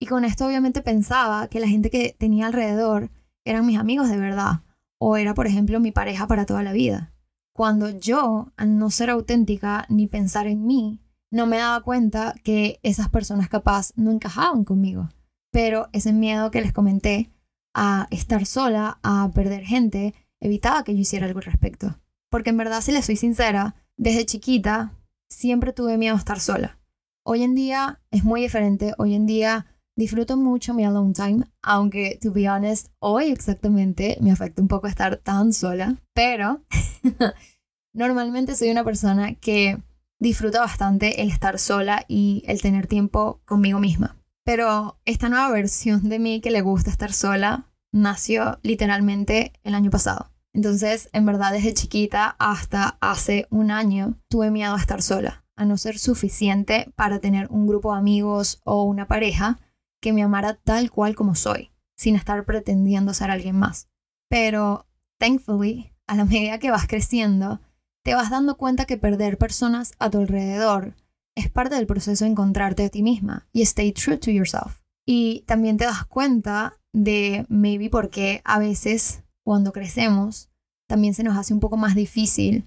Y 0.01 0.07
con 0.07 0.25
esto 0.25 0.47
obviamente 0.47 0.83
pensaba 0.83 1.49
que 1.49 1.61
la 1.61 1.69
gente 1.69 1.91
que 1.91 2.17
tenía 2.19 2.47
alrededor 2.47 3.11
eran 3.45 3.67
mis 3.67 3.79
amigos 3.79 4.09
de 4.09 4.17
verdad, 4.17 4.63
o 4.99 5.17
era 5.17 5.35
por 5.35 5.47
ejemplo 5.47 5.79
mi 5.79 5.93
pareja 5.93 6.27
para 6.27 6.47
toda 6.47 6.63
la 6.63 6.73
vida. 6.73 7.13
Cuando 7.55 7.89
yo, 7.91 8.53
al 8.57 8.79
no 8.79 8.91
ser 8.91 9.11
auténtica 9.11 9.87
ni 9.89 10.07
pensar 10.07 10.47
en 10.47 10.67
mí, 10.67 11.01
no 11.31 11.47
me 11.47 11.59
daba 11.59 11.83
cuenta 11.83 12.35
que 12.45 12.81
esas 12.83 13.09
personas 13.09 13.49
capaz 13.49 13.93
no 13.97 14.11
encajaban 14.11 14.65
conmigo. 14.65 15.09
Pero 15.53 15.89
ese 15.93 16.13
miedo 16.13 16.51
que 16.51 16.61
les 16.61 16.73
comenté 16.73 17.31
a 17.75 18.09
estar 18.11 18.47
sola, 18.47 18.99
a 19.03 19.31
perder 19.35 19.65
gente, 19.65 20.15
evitaba 20.41 20.85
que 20.85 20.95
yo 20.95 21.01
hiciera 21.01 21.27
algo 21.27 21.39
al 21.39 21.47
respecto. 21.47 21.99
Porque 22.31 22.51
en 22.51 22.57
verdad, 22.57 22.81
si 22.81 22.93
les 22.93 23.07
soy 23.07 23.17
sincera, 23.17 23.75
desde 23.97 24.27
chiquita 24.27 24.93
siempre 25.29 25.73
tuve 25.73 25.99
miedo 25.99 26.15
a 26.15 26.19
estar 26.19 26.41
sola. 26.41 26.79
Hoy 27.25 27.43
en 27.43 27.55
día 27.55 28.01
es 28.11 28.25
muy 28.25 28.43
diferente. 28.43 28.95
Hoy 28.99 29.15
en 29.15 29.27
día 29.27 29.67
disfruto 29.97 30.37
mucho 30.37 30.75
mi 30.75 30.85
alone 30.85 31.15
time, 31.15 31.45
aunque, 31.63 32.19
to 32.21 32.33
be 32.33 32.49
honest, 32.49 32.89
hoy 33.01 33.31
exactamente 33.31 34.19
me 34.21 34.31
afecta 34.31 34.63
un 34.63 34.69
poco 34.69 34.87
estar 34.87 35.17
tan 35.17 35.53
sola. 35.53 35.97
Pero 36.13 36.65
normalmente 37.95 38.55
soy 38.55 38.71
una 38.71 38.85
persona 38.85 39.35
que 39.35 39.83
disfruta 40.19 40.61
bastante 40.61 41.23
el 41.23 41.31
estar 41.31 41.59
sola 41.59 42.05
y 42.09 42.43
el 42.47 42.63
tener 42.63 42.87
tiempo 42.87 43.41
conmigo 43.45 43.81
misma. 43.81 44.17
Pero 44.45 45.01
esta 45.05 45.29
nueva 45.29 45.51
versión 45.51 46.09
de 46.09 46.19
mí 46.19 46.41
que 46.41 46.51
le 46.51 46.61
gusta 46.61 46.91
estar 46.91 47.13
sola 47.13 47.67
nació 47.97 48.59
literalmente 48.63 49.53
el 49.65 49.75
año 49.75 49.91
pasado. 49.91 50.31
Entonces, 50.53 51.09
en 51.13 51.27
verdad, 51.27 51.53
desde 51.53 51.75
chiquita 51.75 52.37
hasta 52.39 52.99
hace 53.01 53.47
un 53.51 53.71
año 53.71 54.19
tuve 54.29 54.51
miedo 54.51 54.75
a 54.75 54.79
estar 54.79 55.03
sola, 55.03 55.45
a 55.57 55.65
no 55.65 55.77
ser 55.77 55.99
suficiente 55.99 56.93
para 56.95 57.19
tener 57.19 57.49
un 57.51 57.67
grupo 57.67 57.93
de 57.93 57.99
amigos 57.99 58.61
o 58.65 58.85
una 58.85 59.07
pareja 59.07 59.59
que 60.01 60.13
me 60.13 60.23
amara 60.23 60.55
tal 60.55 60.91
cual 60.91 61.15
como 61.15 61.35
soy, 61.35 61.73
sin 61.97 62.17
estar 62.17 62.45
pretendiendo 62.45 63.13
ser 63.13 63.31
alguien 63.31 63.57
más. 63.57 63.89
Pero, 64.29 64.87
thankfully, 65.19 65.93
a 66.07 66.17
la 66.17 66.25
medida 66.27 66.59
que 66.59 66.71
vas 66.71 66.87
creciendo, 66.87 67.61
te 68.03 68.15
vas 68.15 68.31
dando 68.31 68.57
cuenta 68.57 68.85
que 68.85 68.99
perder 68.99 69.37
personas 69.37 69.93
a 69.99 70.11
tu 70.11 70.19
alrededor 70.19 70.95
es 71.35 71.51
parte 71.51 71.75
del 71.75 71.87
proceso 71.87 72.25
de 72.25 72.31
encontrarte 72.31 72.85
a 72.85 72.89
ti 72.89 73.03
misma 73.03 73.47
y 73.53 73.63
stay 73.63 73.93
true 73.93 74.17
to 74.17 74.31
yourself. 74.31 74.81
Y 75.05 75.45
también 75.47 75.77
te 75.77 75.85
das 75.85 76.05
cuenta 76.07 76.79
de 76.97 77.45
maybe 77.51 77.91
porque 77.91 78.41
a 78.45 78.59
veces 78.59 79.23
cuando 79.45 79.73
crecemos 79.73 80.49
también 80.89 81.13
se 81.13 81.25
nos 81.25 81.37
hace 81.37 81.53
un 81.53 81.61
poco 81.61 81.77
más 81.77 81.95
difícil 81.95 82.65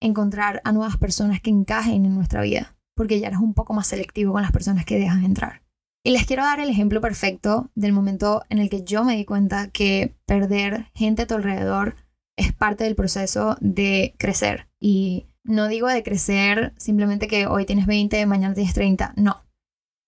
encontrar 0.00 0.60
a 0.64 0.72
nuevas 0.72 0.96
personas 0.96 1.40
que 1.40 1.50
encajen 1.50 2.04
en 2.04 2.14
nuestra 2.14 2.42
vida, 2.42 2.76
porque 2.96 3.20
ya 3.20 3.28
eres 3.28 3.38
un 3.38 3.54
poco 3.54 3.72
más 3.72 3.86
selectivo 3.86 4.32
con 4.32 4.42
las 4.42 4.50
personas 4.50 4.84
que 4.84 4.98
dejas 4.98 5.22
entrar. 5.22 5.62
Y 6.04 6.10
les 6.10 6.26
quiero 6.26 6.42
dar 6.42 6.58
el 6.58 6.68
ejemplo 6.68 7.00
perfecto 7.00 7.70
del 7.76 7.92
momento 7.92 8.42
en 8.48 8.58
el 8.58 8.70
que 8.70 8.82
yo 8.82 9.04
me 9.04 9.16
di 9.16 9.24
cuenta 9.24 9.68
que 9.68 10.16
perder 10.26 10.86
gente 10.94 11.22
a 11.22 11.26
tu 11.26 11.34
alrededor 11.34 11.94
es 12.36 12.52
parte 12.52 12.84
del 12.84 12.96
proceso 12.96 13.56
de 13.60 14.14
crecer. 14.18 14.68
Y 14.80 15.26
no 15.44 15.68
digo 15.68 15.86
de 15.86 16.02
crecer 16.02 16.72
simplemente 16.76 17.28
que 17.28 17.46
hoy 17.46 17.66
tienes 17.66 17.86
20, 17.86 18.26
mañana 18.26 18.54
tienes 18.54 18.74
30, 18.74 19.12
no 19.16 19.44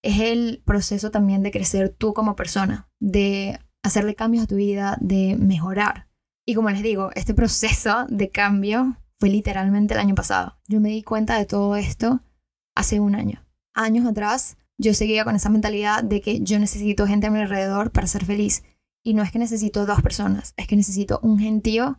es 0.03 0.21
el 0.21 0.63
proceso 0.65 1.11
también 1.11 1.43
de 1.43 1.51
crecer 1.51 1.89
tú 1.91 2.13
como 2.13 2.37
persona, 2.37 2.89
de 3.01 3.59
hacerle 3.83 4.15
cambios 4.15 4.45
a 4.45 4.47
tu 4.47 4.57
vida, 4.57 4.99
de 5.01 5.37
mejorar. 5.39 6.09
Y 6.47 6.55
como 6.55 6.71
les 6.71 6.83
digo, 6.83 7.11
este 7.15 7.35
proceso 7.35 8.07
de 8.09 8.31
cambio 8.31 8.97
fue 9.19 9.29
literalmente 9.29 9.95
el 9.95 10.01
año 10.01 10.15
pasado. 10.15 10.59
Yo 10.67 10.81
me 10.81 10.89
di 10.89 11.03
cuenta 11.03 11.39
de 11.39 11.47
todo 11.47 11.77
esto 11.77 12.21
hace 12.75 12.99
un 12.99 13.15
año. 13.15 13.47
Años 13.75 14.07
atrás, 14.07 14.57
yo 14.79 14.95
seguía 14.95 15.25
con 15.25 15.37
esa 15.37 15.49
mentalidad 15.49 16.03
de 16.03 16.21
que 16.21 16.41
yo 16.41 16.59
necesito 16.59 17.07
gente 17.07 17.29
a 17.29 17.31
mi 17.31 17.41
alrededor 17.41 17.93
para 17.93 18.09
ser 18.09 18.25
feliz. 18.25 18.65
Y 19.05 19.15
no 19.15 19.23
es 19.23 19.31
que 19.31 19.39
necesito 19.39 19.87
dos 19.87 20.03
personas, 20.03 20.55
es 20.57 20.67
que 20.67 20.77
necesito 20.77 21.21
un 21.23 21.39
gentío 21.39 21.99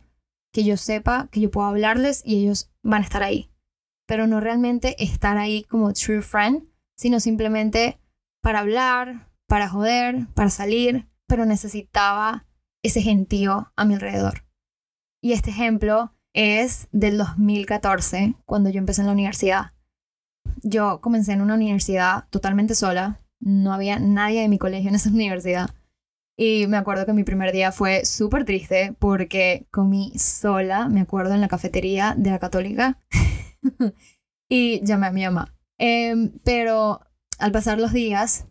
que 0.52 0.64
yo 0.64 0.76
sepa, 0.76 1.28
que 1.30 1.40
yo 1.40 1.50
pueda 1.50 1.68
hablarles 1.68 2.22
y 2.24 2.44
ellos 2.44 2.70
van 2.82 3.02
a 3.02 3.04
estar 3.04 3.22
ahí. 3.22 3.50
Pero 4.06 4.26
no 4.26 4.40
realmente 4.40 5.02
estar 5.02 5.38
ahí 5.38 5.64
como 5.64 5.92
true 5.92 6.22
friend, 6.22 6.68
sino 7.04 7.20
simplemente 7.20 8.00
para 8.40 8.60
hablar, 8.60 9.28
para 9.46 9.68
joder, 9.68 10.26
para 10.32 10.48
salir, 10.48 11.06
pero 11.26 11.44
necesitaba 11.44 12.46
ese 12.82 13.02
gentío 13.02 13.70
a 13.76 13.84
mi 13.84 13.92
alrededor. 13.92 14.46
Y 15.22 15.34
este 15.34 15.50
ejemplo 15.50 16.14
es 16.32 16.88
del 16.92 17.18
2014, 17.18 18.36
cuando 18.46 18.70
yo 18.70 18.78
empecé 18.78 19.02
en 19.02 19.08
la 19.08 19.12
universidad. 19.12 19.72
Yo 20.62 21.02
comencé 21.02 21.32
en 21.32 21.42
una 21.42 21.56
universidad 21.56 22.26
totalmente 22.30 22.74
sola, 22.74 23.20
no 23.38 23.74
había 23.74 23.98
nadie 23.98 24.40
de 24.40 24.48
mi 24.48 24.56
colegio 24.56 24.88
en 24.88 24.94
esa 24.94 25.10
universidad. 25.12 25.74
Y 26.38 26.68
me 26.68 26.78
acuerdo 26.78 27.04
que 27.04 27.12
mi 27.12 27.24
primer 27.24 27.52
día 27.52 27.70
fue 27.70 28.06
súper 28.06 28.46
triste 28.46 28.96
porque 28.98 29.66
comí 29.70 30.18
sola, 30.18 30.88
me 30.88 31.02
acuerdo, 31.02 31.34
en 31.34 31.42
la 31.42 31.48
cafetería 31.48 32.14
de 32.16 32.30
la 32.30 32.38
católica. 32.38 32.98
y 34.48 34.82
llamé 34.86 35.08
a 35.08 35.12
mi 35.12 35.24
mamá. 35.24 35.54
Em, 35.78 36.32
pero 36.44 37.00
al 37.38 37.52
pasar 37.52 37.78
los 37.78 37.92
días, 37.92 38.46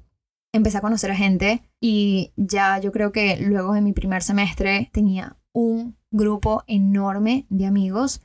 empecé 0.53 0.77
a 0.77 0.81
conocer 0.81 1.11
a 1.11 1.15
gente 1.15 1.63
y 1.81 2.31
ya 2.35 2.79
yo 2.79 2.91
creo 2.91 3.11
que 3.11 3.37
luego 3.37 3.73
de 3.73 3.81
mi 3.81 3.93
primer 3.93 4.21
semestre 4.23 4.89
tenía 4.93 5.37
un 5.51 5.97
grupo 6.11 6.63
enorme 6.67 7.47
de 7.49 7.65
amigos 7.65 8.21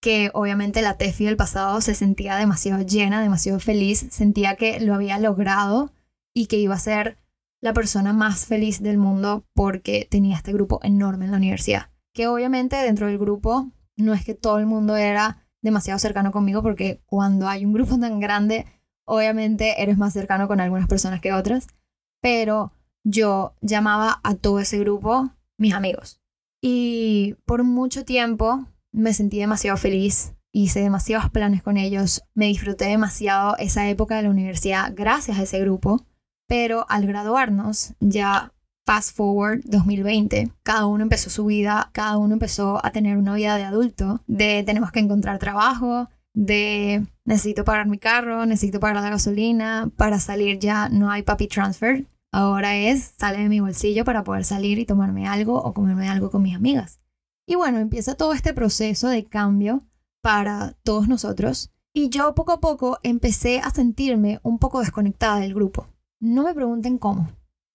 que 0.00 0.30
obviamente 0.32 0.82
la 0.82 0.96
Tefi 0.96 1.24
del 1.24 1.36
pasado 1.36 1.80
se 1.80 1.94
sentía 1.94 2.36
demasiado 2.36 2.82
llena, 2.82 3.22
demasiado 3.22 3.60
feliz, 3.60 4.06
sentía 4.10 4.56
que 4.56 4.80
lo 4.80 4.94
había 4.94 5.18
logrado 5.18 5.92
y 6.34 6.46
que 6.46 6.56
iba 6.56 6.74
a 6.74 6.78
ser 6.78 7.18
la 7.60 7.74
persona 7.74 8.12
más 8.12 8.46
feliz 8.46 8.82
del 8.82 8.96
mundo 8.96 9.44
porque 9.54 10.06
tenía 10.10 10.36
este 10.36 10.52
grupo 10.52 10.80
enorme 10.82 11.26
en 11.26 11.32
la 11.32 11.36
universidad. 11.36 11.90
Que 12.14 12.26
obviamente 12.28 12.76
dentro 12.76 13.06
del 13.06 13.18
grupo 13.18 13.70
no 13.96 14.14
es 14.14 14.24
que 14.24 14.34
todo 14.34 14.58
el 14.58 14.66
mundo 14.66 14.96
era 14.96 15.46
demasiado 15.62 15.98
cercano 15.98 16.32
conmigo 16.32 16.62
porque 16.62 17.00
cuando 17.06 17.48
hay 17.48 17.64
un 17.64 17.72
grupo 17.72 17.98
tan 17.98 18.20
grande 18.20 18.66
Obviamente 19.12 19.82
eres 19.82 19.98
más 19.98 20.12
cercano 20.12 20.46
con 20.46 20.60
algunas 20.60 20.86
personas 20.86 21.20
que 21.20 21.32
otras, 21.32 21.66
pero 22.22 22.72
yo 23.02 23.56
llamaba 23.60 24.20
a 24.22 24.36
todo 24.36 24.60
ese 24.60 24.78
grupo 24.78 25.32
mis 25.58 25.74
amigos. 25.74 26.20
Y 26.62 27.34
por 27.44 27.64
mucho 27.64 28.04
tiempo 28.04 28.68
me 28.92 29.12
sentí 29.12 29.40
demasiado 29.40 29.76
feliz, 29.78 30.34
hice 30.52 30.78
demasiados 30.78 31.28
planes 31.30 31.60
con 31.60 31.76
ellos, 31.76 32.22
me 32.34 32.46
disfruté 32.46 32.84
demasiado 32.84 33.56
esa 33.58 33.88
época 33.88 34.16
de 34.16 34.22
la 34.22 34.30
universidad 34.30 34.92
gracias 34.94 35.40
a 35.40 35.42
ese 35.42 35.58
grupo, 35.58 36.06
pero 36.46 36.86
al 36.88 37.04
graduarnos, 37.04 37.94
ya 37.98 38.52
fast 38.90 39.14
forward 39.14 39.62
2020, 39.66 40.50
cada 40.64 40.86
uno 40.86 41.04
empezó 41.04 41.30
su 41.30 41.44
vida, 41.44 41.90
cada 41.92 42.18
uno 42.18 42.32
empezó 42.32 42.84
a 42.84 42.90
tener 42.90 43.18
una 43.18 43.36
vida 43.36 43.56
de 43.56 43.62
adulto, 43.62 44.20
de 44.26 44.64
tenemos 44.66 44.90
que 44.90 44.98
encontrar 44.98 45.38
trabajo, 45.38 46.08
de 46.34 47.06
necesito 47.24 47.62
pagar 47.64 47.86
mi 47.86 47.98
carro, 47.98 48.46
necesito 48.46 48.80
pagar 48.80 49.00
la 49.00 49.10
gasolina, 49.10 49.92
para 49.96 50.18
salir 50.18 50.58
ya 50.58 50.88
no 50.88 51.08
hay 51.08 51.22
papi 51.22 51.46
transfer, 51.46 52.08
ahora 52.32 52.74
es 52.74 53.14
sale 53.16 53.38
de 53.38 53.48
mi 53.48 53.60
bolsillo 53.60 54.04
para 54.04 54.24
poder 54.24 54.44
salir 54.44 54.80
y 54.80 54.86
tomarme 54.86 55.28
algo 55.28 55.62
o 55.62 55.72
comerme 55.72 56.08
algo 56.08 56.32
con 56.32 56.42
mis 56.42 56.56
amigas. 56.56 56.98
Y 57.46 57.54
bueno, 57.54 57.78
empieza 57.78 58.16
todo 58.16 58.32
este 58.32 58.54
proceso 58.54 59.06
de 59.06 59.24
cambio 59.24 59.84
para 60.20 60.74
todos 60.82 61.06
nosotros 61.06 61.70
y 61.92 62.08
yo 62.08 62.34
poco 62.34 62.50
a 62.50 62.60
poco 62.60 62.98
empecé 63.04 63.60
a 63.60 63.70
sentirme 63.70 64.40
un 64.42 64.58
poco 64.58 64.80
desconectada 64.80 65.38
del 65.38 65.54
grupo. 65.54 65.86
No 66.18 66.42
me 66.42 66.54
pregunten 66.54 66.98
cómo, 66.98 67.28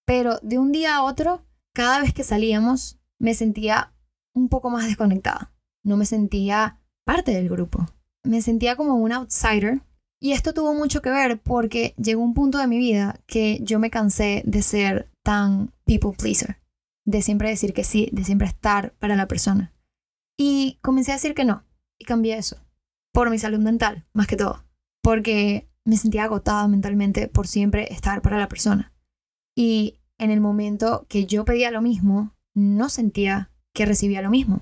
pero 0.06 0.38
de 0.42 0.58
un 0.58 0.72
día 0.72 0.96
a 0.96 1.02
otro, 1.02 1.44
cada 1.74 2.00
vez 2.00 2.14
que 2.14 2.24
salíamos, 2.24 2.98
me 3.18 3.34
sentía 3.34 3.92
un 4.32 4.48
poco 4.48 4.70
más 4.70 4.86
desconectada. 4.86 5.52
No 5.82 5.98
me 5.98 6.06
sentía 6.06 6.80
parte 7.04 7.32
del 7.32 7.50
grupo 7.50 7.86
me 8.26 8.42
sentía 8.42 8.76
como 8.76 8.96
un 8.96 9.12
outsider. 9.12 9.80
Y 10.18 10.32
esto 10.32 10.54
tuvo 10.54 10.74
mucho 10.74 11.02
que 11.02 11.10
ver 11.10 11.40
porque 11.40 11.94
llegó 11.98 12.22
un 12.22 12.34
punto 12.34 12.58
de 12.58 12.66
mi 12.66 12.78
vida 12.78 13.20
que 13.26 13.60
yo 13.62 13.78
me 13.78 13.90
cansé 13.90 14.42
de 14.46 14.62
ser 14.62 15.10
tan 15.22 15.72
people 15.84 16.12
pleaser, 16.16 16.58
de 17.04 17.20
siempre 17.22 17.50
decir 17.50 17.74
que 17.74 17.84
sí, 17.84 18.08
de 18.12 18.24
siempre 18.24 18.48
estar 18.48 18.94
para 18.94 19.14
la 19.14 19.28
persona. 19.28 19.74
Y 20.38 20.78
comencé 20.80 21.12
a 21.12 21.16
decir 21.16 21.34
que 21.34 21.44
no, 21.44 21.64
y 21.98 22.06
cambié 22.06 22.38
eso, 22.38 22.56
por 23.12 23.30
mi 23.30 23.38
salud 23.38 23.58
mental, 23.58 24.06
más 24.12 24.26
que 24.26 24.36
todo. 24.36 24.64
porque 25.02 25.68
me 25.84 25.96
sentía 25.96 26.24
agotada 26.24 26.66
mentalmente 26.66 27.28
por 27.28 27.46
siempre 27.46 27.92
estar 27.92 28.20
para 28.20 28.38
la 28.38 28.48
persona. 28.48 28.92
Y 29.56 29.98
en 30.18 30.30
el 30.30 30.40
momento 30.40 31.06
que 31.08 31.26
yo 31.26 31.44
pedía 31.44 31.72
lo 31.72 31.82
mismo, 31.82 32.34
no 32.54 32.88
sentía 32.88 33.50
que 33.72 33.86
recibía 33.86 34.22
lo 34.22 34.30
mismo. 34.30 34.60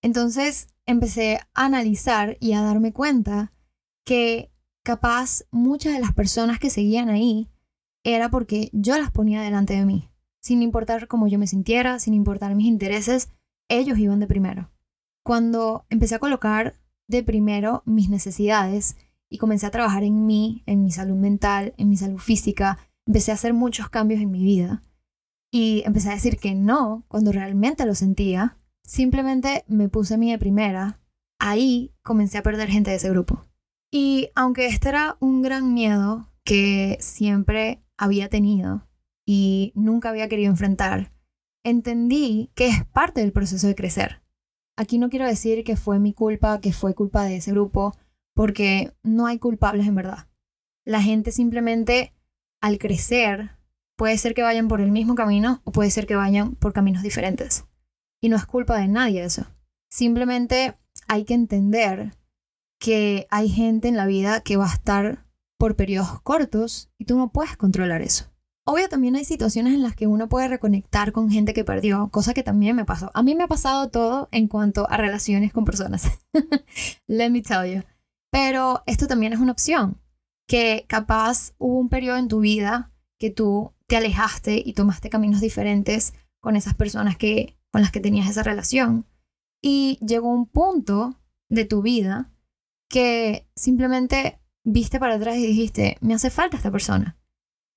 Entonces 0.00 0.68
empecé 0.86 1.40
a 1.54 1.64
analizar 1.66 2.38
y 2.40 2.54
a 2.54 2.62
darme 2.62 2.92
cuenta 2.92 3.52
que 4.04 4.50
capaz 4.82 5.44
muchas 5.50 5.92
de 5.92 6.00
las 6.00 6.14
personas 6.14 6.58
que 6.58 6.70
seguían 6.70 7.08
ahí 7.08 7.48
era 8.04 8.30
porque 8.30 8.70
yo 8.72 8.98
las 8.98 9.10
ponía 9.10 9.42
delante 9.42 9.74
de 9.74 9.84
mí. 9.84 10.08
Sin 10.40 10.62
importar 10.62 11.06
cómo 11.06 11.28
yo 11.28 11.38
me 11.38 11.46
sintiera, 11.46 12.00
sin 12.00 12.14
importar 12.14 12.54
mis 12.56 12.66
intereses, 12.66 13.28
ellos 13.68 13.98
iban 13.98 14.18
de 14.18 14.26
primero. 14.26 14.70
Cuando 15.24 15.84
empecé 15.88 16.16
a 16.16 16.18
colocar 16.18 16.74
de 17.06 17.22
primero 17.22 17.82
mis 17.86 18.08
necesidades 18.08 18.96
y 19.28 19.38
comencé 19.38 19.66
a 19.66 19.70
trabajar 19.70 20.02
en 20.02 20.26
mí, 20.26 20.64
en 20.66 20.82
mi 20.82 20.90
salud 20.90 21.16
mental, 21.16 21.74
en 21.76 21.88
mi 21.88 21.96
salud 21.96 22.18
física, 22.18 22.78
empecé 23.06 23.30
a 23.30 23.34
hacer 23.34 23.54
muchos 23.54 23.88
cambios 23.88 24.20
en 24.20 24.30
mi 24.30 24.44
vida 24.44 24.82
y 25.50 25.82
empecé 25.84 26.10
a 26.10 26.14
decir 26.14 26.38
que 26.38 26.54
no 26.54 27.04
cuando 27.08 27.32
realmente 27.32 27.84
lo 27.84 27.94
sentía, 27.94 28.58
simplemente 28.84 29.64
me 29.68 29.88
puse 29.88 30.16
mi 30.18 30.30
de 30.30 30.38
primera, 30.38 31.00
ahí 31.38 31.94
comencé 32.02 32.38
a 32.38 32.42
perder 32.42 32.70
gente 32.70 32.90
de 32.90 32.96
ese 32.96 33.10
grupo. 33.10 33.46
Y 33.90 34.30
aunque 34.34 34.66
este 34.66 34.88
era 34.88 35.16
un 35.20 35.42
gran 35.42 35.74
miedo 35.74 36.32
que 36.44 36.96
siempre 37.00 37.84
había 37.98 38.28
tenido 38.28 38.88
y 39.26 39.72
nunca 39.74 40.08
había 40.08 40.28
querido 40.28 40.50
enfrentar, 40.50 41.12
entendí 41.64 42.50
que 42.54 42.68
es 42.68 42.84
parte 42.86 43.20
del 43.20 43.32
proceso 43.32 43.66
de 43.66 43.74
crecer. 43.74 44.22
Aquí 44.76 44.98
no 44.98 45.10
quiero 45.10 45.26
decir 45.26 45.64
que 45.64 45.76
fue 45.76 45.98
mi 45.98 46.14
culpa, 46.14 46.60
que 46.60 46.72
fue 46.72 46.94
culpa 46.94 47.24
de 47.24 47.36
ese 47.36 47.52
grupo, 47.52 47.94
porque 48.34 48.94
no 49.02 49.26
hay 49.26 49.38
culpables 49.38 49.86
en 49.86 49.94
verdad. 49.94 50.28
La 50.86 51.02
gente 51.02 51.30
simplemente 51.30 52.14
al 52.62 52.78
crecer 52.78 53.50
puede 53.98 54.16
ser 54.16 54.34
que 54.34 54.42
vayan 54.42 54.68
por 54.68 54.80
el 54.80 54.90
mismo 54.90 55.14
camino 55.14 55.60
o 55.64 55.72
puede 55.72 55.90
ser 55.90 56.06
que 56.06 56.16
vayan 56.16 56.54
por 56.54 56.72
caminos 56.72 57.02
diferentes. 57.02 57.66
Y 58.22 58.30
no 58.30 58.36
es 58.36 58.46
culpa 58.46 58.78
de 58.78 58.88
nadie 58.88 59.22
eso. 59.22 59.46
Simplemente 59.90 60.78
hay 61.08 61.24
que 61.24 61.34
entender 61.34 62.16
que 62.80 63.26
hay 63.30 63.48
gente 63.48 63.88
en 63.88 63.96
la 63.96 64.06
vida 64.06 64.40
que 64.40 64.56
va 64.56 64.70
a 64.70 64.74
estar 64.74 65.26
por 65.58 65.76
periodos 65.76 66.20
cortos 66.22 66.90
y 66.98 67.04
tú 67.04 67.18
no 67.18 67.30
puedes 67.30 67.56
controlar 67.56 68.00
eso. 68.00 68.32
Obvio, 68.64 68.88
también 68.88 69.16
hay 69.16 69.24
situaciones 69.24 69.74
en 69.74 69.82
las 69.82 69.96
que 69.96 70.06
uno 70.06 70.28
puede 70.28 70.46
reconectar 70.46 71.10
con 71.10 71.30
gente 71.30 71.52
que 71.52 71.64
perdió, 71.64 72.08
cosa 72.10 72.32
que 72.32 72.44
también 72.44 72.76
me 72.76 72.84
pasó. 72.84 73.10
A 73.12 73.22
mí 73.24 73.34
me 73.34 73.44
ha 73.44 73.48
pasado 73.48 73.90
todo 73.90 74.28
en 74.30 74.46
cuanto 74.46 74.88
a 74.88 74.96
relaciones 74.96 75.52
con 75.52 75.64
personas. 75.64 76.08
Let 77.08 77.30
me 77.30 77.42
tell 77.42 77.72
you. 77.72 77.82
Pero 78.30 78.82
esto 78.86 79.08
también 79.08 79.32
es 79.32 79.40
una 79.40 79.52
opción, 79.52 80.00
que 80.52 80.84
capaz 80.86 81.54
hubo 81.56 81.78
un 81.78 81.88
periodo 81.88 82.18
en 82.18 82.28
tu 82.28 82.40
vida 82.40 82.92
que 83.18 83.30
tú 83.30 83.72
te 83.86 83.96
alejaste 83.96 84.62
y 84.62 84.74
tomaste 84.74 85.08
caminos 85.08 85.40
diferentes 85.40 86.12
con 86.40 86.56
esas 86.56 86.74
personas 86.74 87.16
que, 87.16 87.56
con 87.70 87.80
las 87.80 87.90
que 87.90 88.00
tenías 88.00 88.28
esa 88.28 88.42
relación. 88.42 89.06
Y 89.62 89.98
llegó 90.06 90.28
un 90.28 90.44
punto 90.44 91.18
de 91.48 91.64
tu 91.64 91.80
vida 91.80 92.30
que 92.90 93.48
simplemente 93.56 94.42
viste 94.62 95.00
para 95.00 95.14
atrás 95.14 95.38
y 95.38 95.46
dijiste, 95.46 95.96
me 96.02 96.12
hace 96.12 96.28
falta 96.28 96.58
esta 96.58 96.70
persona. 96.70 97.16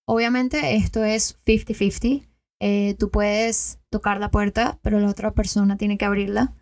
Obviamente 0.06 0.76
esto 0.76 1.06
es 1.06 1.40
50-50. 1.46 2.28
Eh, 2.60 2.96
tú 3.00 3.10
puedes 3.10 3.80
tocar 3.90 4.20
la 4.20 4.32
puerta, 4.32 4.80
pero 4.82 5.00
la 5.00 5.10
otra 5.10 5.34
persona 5.34 5.78
tiene 5.78 5.98
que 5.98 6.04
abrirla. 6.04 6.54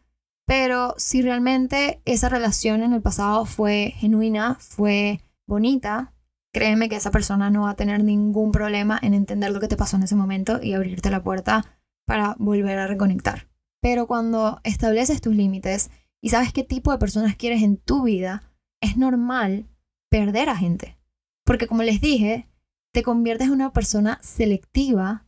Pero 0.46 0.94
si 0.98 1.24
realmente 1.24 2.04
esa 2.06 2.30
relación 2.30 2.84
en 2.84 2.94
el 2.94 3.02
pasado 3.02 3.46
fue 3.46 3.96
genuina, 3.98 4.58
fue 4.60 5.20
bonita, 5.48 6.14
créeme 6.54 6.90
que 6.90 6.96
esa 6.96 7.12
persona 7.12 7.50
no 7.50 7.64
va 7.64 7.72
a 7.72 7.76
tener 7.76 8.04
ningún 8.04 8.52
problema 8.52 9.00
en 9.02 9.14
entender 9.14 9.52
lo 9.52 9.60
que 9.60 9.68
te 9.68 9.78
pasó 9.78 9.98
en 9.98 10.04
ese 10.04 10.16
momento 10.16 10.60
y 10.62 10.74
abrirte 10.74 11.10
la 11.10 11.24
puerta 11.24 11.80
para 12.06 12.36
volver 12.38 12.80
a 12.80 12.88
reconectar. 12.88 13.48
Pero 13.82 14.08
cuando 14.08 14.60
estableces 14.64 15.22
tus 15.22 15.36
límites 15.36 15.92
y 16.22 16.30
sabes 16.30 16.54
qué 16.54 16.64
tipo 16.64 16.92
de 16.92 16.98
personas 16.98 17.36
quieres 17.36 17.64
en 17.64 17.78
tu 17.78 18.04
vida, 18.04 18.54
es 18.82 18.98
normal 18.98 19.68
perder 20.10 20.50
a 20.50 20.56
gente. 20.56 20.98
Porque 21.46 21.68
como 21.68 21.84
les 21.84 22.00
dije, 22.00 22.48
te 22.94 23.04
conviertes 23.04 23.48
en 23.48 23.54
una 23.54 23.74
persona 23.74 24.20
selectiva 24.22 25.26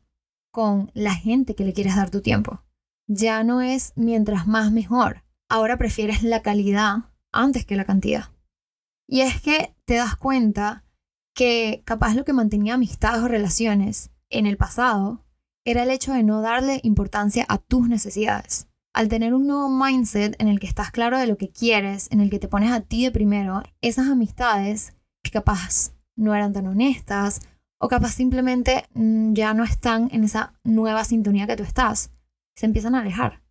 con 0.51 0.91
la 0.93 1.15
gente 1.15 1.55
que 1.55 1.65
le 1.65 1.73
quieres 1.73 1.95
dar 1.95 2.09
tu 2.09 2.21
tiempo. 2.21 2.63
Ya 3.07 3.43
no 3.43 3.61
es 3.61 3.91
mientras 3.95 4.47
más 4.47 4.71
mejor. 4.71 5.23
Ahora 5.49 5.77
prefieres 5.77 6.23
la 6.23 6.41
calidad 6.41 7.11
antes 7.31 7.65
que 7.65 7.75
la 7.75 7.85
cantidad. 7.85 8.31
Y 9.07 9.21
es 9.21 9.41
que 9.41 9.74
te 9.85 9.95
das 9.95 10.15
cuenta 10.15 10.83
que 11.35 11.83
capaz 11.85 12.15
lo 12.15 12.25
que 12.25 12.33
mantenía 12.33 12.75
amistades 12.75 13.21
o 13.21 13.27
relaciones 13.27 14.11
en 14.29 14.45
el 14.45 14.57
pasado 14.57 15.23
era 15.65 15.83
el 15.83 15.89
hecho 15.89 16.13
de 16.13 16.23
no 16.23 16.41
darle 16.41 16.79
importancia 16.83 17.45
a 17.47 17.57
tus 17.57 17.87
necesidades. 17.87 18.67
Al 18.93 19.09
tener 19.09 19.33
un 19.33 19.47
nuevo 19.47 19.69
mindset 19.69 20.39
en 20.41 20.47
el 20.47 20.59
que 20.59 20.67
estás 20.67 20.91
claro 20.91 21.17
de 21.17 21.27
lo 21.27 21.37
que 21.37 21.49
quieres, 21.49 22.07
en 22.11 22.21
el 22.21 22.29
que 22.29 22.39
te 22.39 22.47
pones 22.47 22.71
a 22.71 22.81
ti 22.81 23.03
de 23.03 23.11
primero, 23.11 23.61
esas 23.81 24.07
amistades 24.07 24.95
que 25.23 25.31
capaz 25.31 25.93
no 26.15 26.33
eran 26.33 26.53
tan 26.53 26.67
honestas 26.67 27.41
o 27.77 27.89
capaz 27.89 28.13
simplemente 28.13 28.85
mm, 28.93 29.33
ya 29.33 29.53
no 29.53 29.63
están 29.63 30.09
en 30.13 30.23
esa 30.23 30.53
nueva 30.63 31.03
sintonía 31.03 31.47
que 31.47 31.57
tú 31.57 31.63
estás, 31.63 32.11
se 32.55 32.65
empiezan 32.65 32.95
a 32.95 33.01
alejar. 33.01 33.41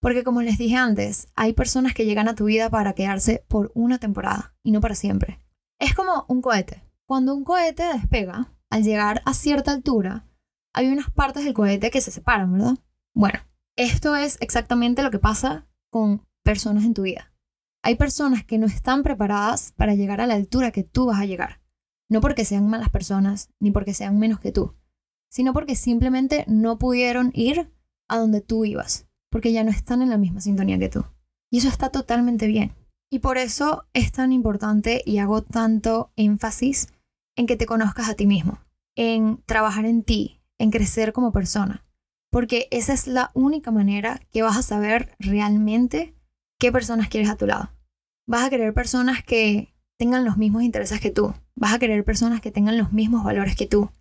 Porque 0.00 0.24
como 0.24 0.42
les 0.42 0.58
dije 0.58 0.76
antes, 0.76 1.28
hay 1.34 1.52
personas 1.52 1.92
que 1.92 2.06
llegan 2.06 2.28
a 2.28 2.34
tu 2.34 2.46
vida 2.46 2.70
para 2.70 2.94
quedarse 2.94 3.44
por 3.48 3.72
una 3.74 3.98
temporada 3.98 4.54
y 4.62 4.70
no 4.70 4.80
para 4.80 4.94
siempre. 4.94 5.43
Es 5.84 5.92
como 5.92 6.24
un 6.28 6.40
cohete. 6.40 6.82
Cuando 7.04 7.34
un 7.34 7.44
cohete 7.44 7.82
despega, 7.82 8.50
al 8.70 8.84
llegar 8.84 9.20
a 9.26 9.34
cierta 9.34 9.70
altura, 9.70 10.26
hay 10.72 10.88
unas 10.88 11.10
partes 11.10 11.44
del 11.44 11.52
cohete 11.52 11.90
que 11.90 12.00
se 12.00 12.10
separan, 12.10 12.50
¿verdad? 12.54 12.78
Bueno, 13.12 13.40
esto 13.76 14.16
es 14.16 14.38
exactamente 14.40 15.02
lo 15.02 15.10
que 15.10 15.18
pasa 15.18 15.68
con 15.90 16.26
personas 16.42 16.84
en 16.84 16.94
tu 16.94 17.02
vida. 17.02 17.34
Hay 17.82 17.96
personas 17.96 18.46
que 18.46 18.56
no 18.56 18.64
están 18.64 19.02
preparadas 19.02 19.72
para 19.76 19.94
llegar 19.94 20.22
a 20.22 20.26
la 20.26 20.36
altura 20.36 20.70
que 20.70 20.84
tú 20.84 21.04
vas 21.04 21.20
a 21.20 21.26
llegar. 21.26 21.60
No 22.08 22.22
porque 22.22 22.46
sean 22.46 22.66
malas 22.66 22.88
personas, 22.88 23.50
ni 23.60 23.70
porque 23.70 23.92
sean 23.92 24.18
menos 24.18 24.40
que 24.40 24.52
tú, 24.52 24.74
sino 25.28 25.52
porque 25.52 25.76
simplemente 25.76 26.46
no 26.48 26.78
pudieron 26.78 27.30
ir 27.34 27.70
a 28.08 28.16
donde 28.16 28.40
tú 28.40 28.64
ibas, 28.64 29.06
porque 29.28 29.52
ya 29.52 29.62
no 29.64 29.70
están 29.70 30.00
en 30.00 30.08
la 30.08 30.16
misma 30.16 30.40
sintonía 30.40 30.78
que 30.78 30.88
tú. 30.88 31.04
Y 31.50 31.58
eso 31.58 31.68
está 31.68 31.90
totalmente 31.90 32.46
bien. 32.46 32.72
Y 33.14 33.20
por 33.20 33.38
eso 33.38 33.84
es 33.92 34.10
tan 34.10 34.32
importante 34.32 35.00
y 35.06 35.18
hago 35.18 35.40
tanto 35.40 36.10
énfasis 36.16 36.88
en 37.36 37.46
que 37.46 37.54
te 37.54 37.64
conozcas 37.64 38.08
a 38.08 38.14
ti 38.14 38.26
mismo, 38.26 38.58
en 38.96 39.40
trabajar 39.46 39.84
en 39.84 40.02
ti, 40.02 40.40
en 40.58 40.72
crecer 40.72 41.12
como 41.12 41.30
persona, 41.30 41.84
porque 42.32 42.66
esa 42.72 42.92
es 42.92 43.06
la 43.06 43.30
única 43.32 43.70
manera 43.70 44.20
que 44.32 44.42
vas 44.42 44.56
a 44.56 44.62
saber 44.62 45.14
realmente 45.20 46.16
qué 46.58 46.72
personas 46.72 47.08
quieres 47.08 47.30
a 47.30 47.36
tu 47.36 47.46
lado. 47.46 47.70
Vas 48.26 48.42
a 48.42 48.50
querer 48.50 48.74
personas 48.74 49.22
que 49.22 49.72
tengan 49.96 50.24
los 50.24 50.36
mismos 50.36 50.64
intereses 50.64 51.00
que 51.00 51.12
tú, 51.12 51.34
vas 51.54 51.72
a 51.72 51.78
querer 51.78 52.04
personas 52.04 52.40
que 52.40 52.50
tengan 52.50 52.76
los 52.76 52.92
mismos 52.92 53.22
valores 53.22 53.54
que 53.54 53.68
tú. 53.68 53.92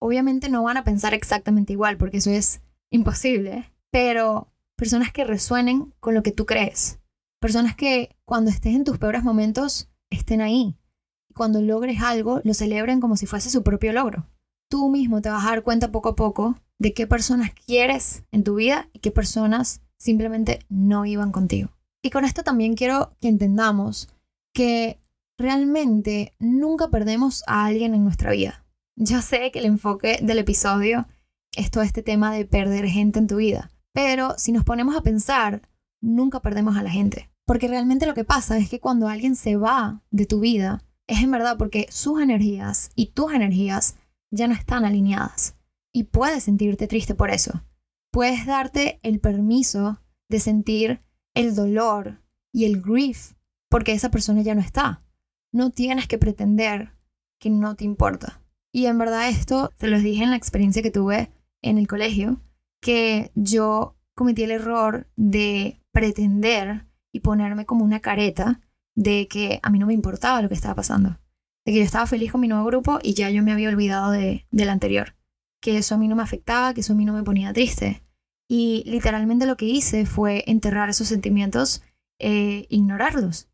Obviamente 0.00 0.48
no 0.50 0.62
van 0.62 0.76
a 0.76 0.84
pensar 0.84 1.14
exactamente 1.14 1.72
igual, 1.72 1.96
porque 1.96 2.18
eso 2.18 2.30
es 2.30 2.60
imposible, 2.90 3.72
pero 3.90 4.52
personas 4.76 5.12
que 5.12 5.24
resuenen 5.24 5.92
con 5.98 6.14
lo 6.14 6.22
que 6.22 6.30
tú 6.30 6.46
crees. 6.46 7.00
Personas 7.40 7.76
que 7.76 8.16
cuando 8.24 8.50
estés 8.50 8.74
en 8.74 8.84
tus 8.84 8.98
peores 8.98 9.22
momentos 9.22 9.90
estén 10.10 10.40
ahí. 10.40 10.76
Y 11.28 11.34
cuando 11.34 11.60
logres 11.60 12.02
algo, 12.02 12.40
lo 12.44 12.54
celebren 12.54 13.00
como 13.00 13.16
si 13.16 13.26
fuese 13.26 13.50
su 13.50 13.62
propio 13.62 13.92
logro. 13.92 14.28
Tú 14.68 14.88
mismo 14.88 15.20
te 15.20 15.30
vas 15.30 15.44
a 15.44 15.50
dar 15.50 15.62
cuenta 15.62 15.92
poco 15.92 16.10
a 16.10 16.16
poco 16.16 16.56
de 16.78 16.92
qué 16.92 17.06
personas 17.06 17.52
quieres 17.52 18.24
en 18.32 18.44
tu 18.44 18.56
vida 18.56 18.88
y 18.92 18.98
qué 18.98 19.10
personas 19.10 19.80
simplemente 19.98 20.60
no 20.68 21.06
iban 21.06 21.32
contigo. 21.32 21.70
Y 22.02 22.10
con 22.10 22.24
esto 22.24 22.42
también 22.42 22.74
quiero 22.74 23.16
que 23.20 23.28
entendamos 23.28 24.08
que 24.54 25.00
realmente 25.38 26.34
nunca 26.38 26.88
perdemos 26.88 27.42
a 27.46 27.66
alguien 27.66 27.94
en 27.94 28.04
nuestra 28.04 28.30
vida. 28.32 28.64
Yo 28.96 29.20
sé 29.22 29.50
que 29.50 29.58
el 29.58 29.66
enfoque 29.66 30.18
del 30.22 30.38
episodio 30.38 31.06
es 31.56 31.70
todo 31.70 31.82
este 31.82 32.02
tema 32.02 32.32
de 32.32 32.44
perder 32.44 32.86
gente 32.86 33.18
en 33.18 33.26
tu 33.26 33.36
vida, 33.36 33.70
pero 33.92 34.34
si 34.38 34.52
nos 34.52 34.64
ponemos 34.64 34.96
a 34.96 35.02
pensar, 35.02 35.62
nunca 36.00 36.40
perdemos 36.40 36.76
a 36.76 36.82
la 36.82 36.90
gente. 36.90 37.30
Porque 37.44 37.68
realmente 37.68 38.06
lo 38.06 38.14
que 38.14 38.24
pasa 38.24 38.58
es 38.58 38.68
que 38.68 38.80
cuando 38.80 39.08
alguien 39.08 39.36
se 39.36 39.56
va 39.56 40.02
de 40.10 40.26
tu 40.26 40.40
vida, 40.40 40.82
es 41.06 41.22
en 41.22 41.30
verdad 41.30 41.56
porque 41.56 41.86
sus 41.90 42.20
energías 42.20 42.90
y 42.94 43.06
tus 43.06 43.32
energías 43.32 43.96
ya 44.30 44.48
no 44.48 44.54
están 44.54 44.84
alineadas 44.84 45.56
y 45.92 46.04
puedes 46.04 46.44
sentirte 46.44 46.88
triste 46.88 47.14
por 47.14 47.30
eso. 47.30 47.64
Puedes 48.12 48.46
darte 48.46 49.00
el 49.02 49.20
permiso 49.20 50.02
de 50.28 50.40
sentir 50.40 51.02
el 51.34 51.54
dolor 51.54 52.22
y 52.52 52.64
el 52.64 52.82
grief 52.82 53.32
porque 53.70 53.92
esa 53.92 54.10
persona 54.10 54.42
ya 54.42 54.54
no 54.54 54.60
está. 54.60 55.02
No 55.52 55.70
tienes 55.70 56.06
que 56.08 56.18
pretender 56.18 56.92
que 57.40 57.50
no 57.50 57.76
te 57.76 57.84
importa. 57.84 58.42
Y 58.72 58.86
en 58.86 58.98
verdad 58.98 59.28
esto 59.28 59.70
te 59.78 59.88
lo 59.88 59.98
dije 59.98 60.24
en 60.24 60.30
la 60.30 60.36
experiencia 60.36 60.82
que 60.82 60.90
tuve 60.90 61.30
en 61.62 61.78
el 61.78 61.88
colegio, 61.88 62.40
que 62.82 63.30
yo 63.34 63.96
cometí 64.14 64.42
el 64.42 64.50
error 64.50 65.08
de 65.16 65.80
pretender 65.96 66.84
y 67.10 67.20
ponerme 67.20 67.64
como 67.64 67.82
una 67.82 68.00
careta 68.00 68.60
de 68.94 69.28
que 69.28 69.60
a 69.62 69.70
mí 69.70 69.78
no 69.78 69.86
me 69.86 69.94
importaba 69.94 70.42
lo 70.42 70.48
que 70.48 70.54
estaba 70.54 70.74
pasando. 70.74 71.18
de 71.64 71.72
que 71.72 71.78
yo 71.78 71.84
estaba 71.84 72.06
feliz 72.06 72.30
con 72.30 72.42
mi 72.42 72.48
nuevo 72.48 72.66
grupo 72.66 72.98
y 73.02 73.14
ya 73.14 73.30
yo 73.30 73.42
me 73.42 73.50
había 73.50 73.70
olvidado 73.70 74.12
de, 74.12 74.46
del 74.50 74.68
anterior, 74.68 75.16
que 75.58 75.78
eso 75.78 75.94
a 75.94 75.98
mí 75.98 76.06
no 76.06 76.14
me 76.14 76.22
afectaba, 76.22 76.74
que 76.74 76.82
eso 76.82 76.92
a 76.92 76.96
mí 76.96 77.06
no 77.06 77.14
me 77.14 77.22
ponía 77.22 77.54
triste. 77.54 78.04
Y 78.46 78.84
literalmente 78.84 79.46
lo 79.46 79.56
que 79.56 79.64
hice 79.64 80.04
fue 80.04 80.44
enterrar 80.46 80.90
esos 80.90 81.08
sentimientos, 81.08 81.82
e 82.18 82.66
ignorarlos. 82.68 83.48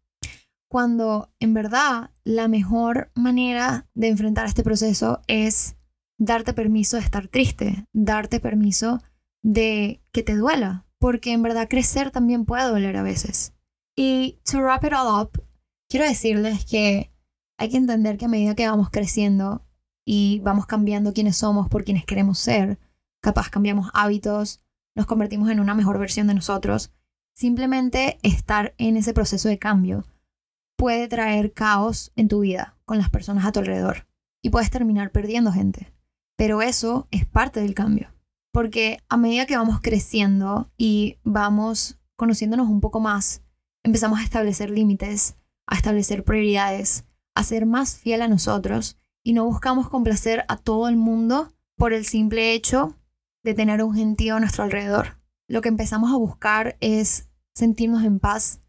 Cuando 0.68 1.32
en 1.38 1.54
verdad 1.54 2.10
la 2.24 2.48
mejor 2.48 3.12
manera 3.14 3.88
de 3.94 4.08
enfrentar 4.08 4.46
este 4.46 4.64
proceso 4.64 5.20
es 5.28 5.76
darte 6.18 6.54
permiso 6.54 6.96
de 6.96 7.04
estar 7.04 7.28
triste, 7.28 7.86
darte 7.92 8.40
permiso 8.40 9.00
de 9.42 10.02
que 10.10 10.24
te 10.24 10.34
duela, 10.34 10.86
porque 11.02 11.32
en 11.32 11.42
verdad 11.42 11.66
crecer 11.68 12.12
también 12.12 12.44
puede 12.44 12.62
doler 12.62 12.96
a 12.96 13.02
veces. 13.02 13.54
Y 13.96 14.38
to 14.48 14.60
wrap 14.60 14.84
it 14.84 14.92
all 14.92 15.22
up, 15.22 15.44
quiero 15.88 16.06
decirles 16.06 16.64
que 16.64 17.12
hay 17.58 17.70
que 17.70 17.76
entender 17.76 18.16
que 18.16 18.26
a 18.26 18.28
medida 18.28 18.54
que 18.54 18.68
vamos 18.68 18.88
creciendo 18.88 19.66
y 20.06 20.38
vamos 20.44 20.66
cambiando 20.66 21.12
quiénes 21.12 21.36
somos 21.36 21.68
por 21.68 21.82
quienes 21.82 22.04
queremos 22.06 22.38
ser, 22.38 22.78
capaz 23.20 23.50
cambiamos 23.50 23.90
hábitos, 23.94 24.62
nos 24.94 25.06
convertimos 25.06 25.50
en 25.50 25.58
una 25.58 25.74
mejor 25.74 25.98
versión 25.98 26.28
de 26.28 26.34
nosotros, 26.34 26.92
simplemente 27.34 28.20
estar 28.22 28.72
en 28.78 28.96
ese 28.96 29.12
proceso 29.12 29.48
de 29.48 29.58
cambio 29.58 30.04
puede 30.76 31.08
traer 31.08 31.52
caos 31.52 32.12
en 32.14 32.28
tu 32.28 32.42
vida 32.42 32.76
con 32.84 32.98
las 32.98 33.10
personas 33.10 33.44
a 33.44 33.50
tu 33.50 33.58
alrededor 33.58 34.06
y 34.40 34.50
puedes 34.50 34.70
terminar 34.70 35.10
perdiendo 35.10 35.50
gente. 35.50 35.92
Pero 36.36 36.62
eso 36.62 37.08
es 37.10 37.26
parte 37.26 37.60
del 37.60 37.74
cambio, 37.74 38.11
porque 38.52 38.98
a 39.08 39.16
medida 39.16 39.46
que 39.46 39.56
vamos 39.56 39.80
creciendo 39.80 40.70
y 40.76 41.18
vamos 41.24 41.98
conociéndonos 42.16 42.68
un 42.68 42.80
poco 42.80 43.00
más, 43.00 43.42
empezamos 43.82 44.20
a 44.20 44.24
establecer 44.24 44.70
límites, 44.70 45.36
a 45.66 45.74
establecer 45.74 46.22
prioridades, 46.22 47.04
a 47.34 47.42
ser 47.42 47.66
más 47.66 47.96
fiel 47.96 48.22
a 48.22 48.28
nosotros 48.28 48.98
y 49.24 49.32
no 49.32 49.44
buscamos 49.44 49.88
complacer 49.88 50.44
a 50.48 50.56
todo 50.56 50.88
el 50.88 50.96
mundo 50.96 51.52
por 51.76 51.92
el 51.92 52.04
simple 52.04 52.52
hecho 52.52 52.96
de 53.42 53.54
tener 53.54 53.82
un 53.82 53.94
gentío 53.94 54.36
a 54.36 54.40
nuestro 54.40 54.64
alrededor. 54.64 55.18
Lo 55.48 55.62
que 55.62 55.68
empezamos 55.68 56.12
a 56.12 56.16
buscar 56.16 56.76
es 56.80 57.28
sentirnos 57.54 58.04
en 58.04 58.20
paz, 58.20 58.62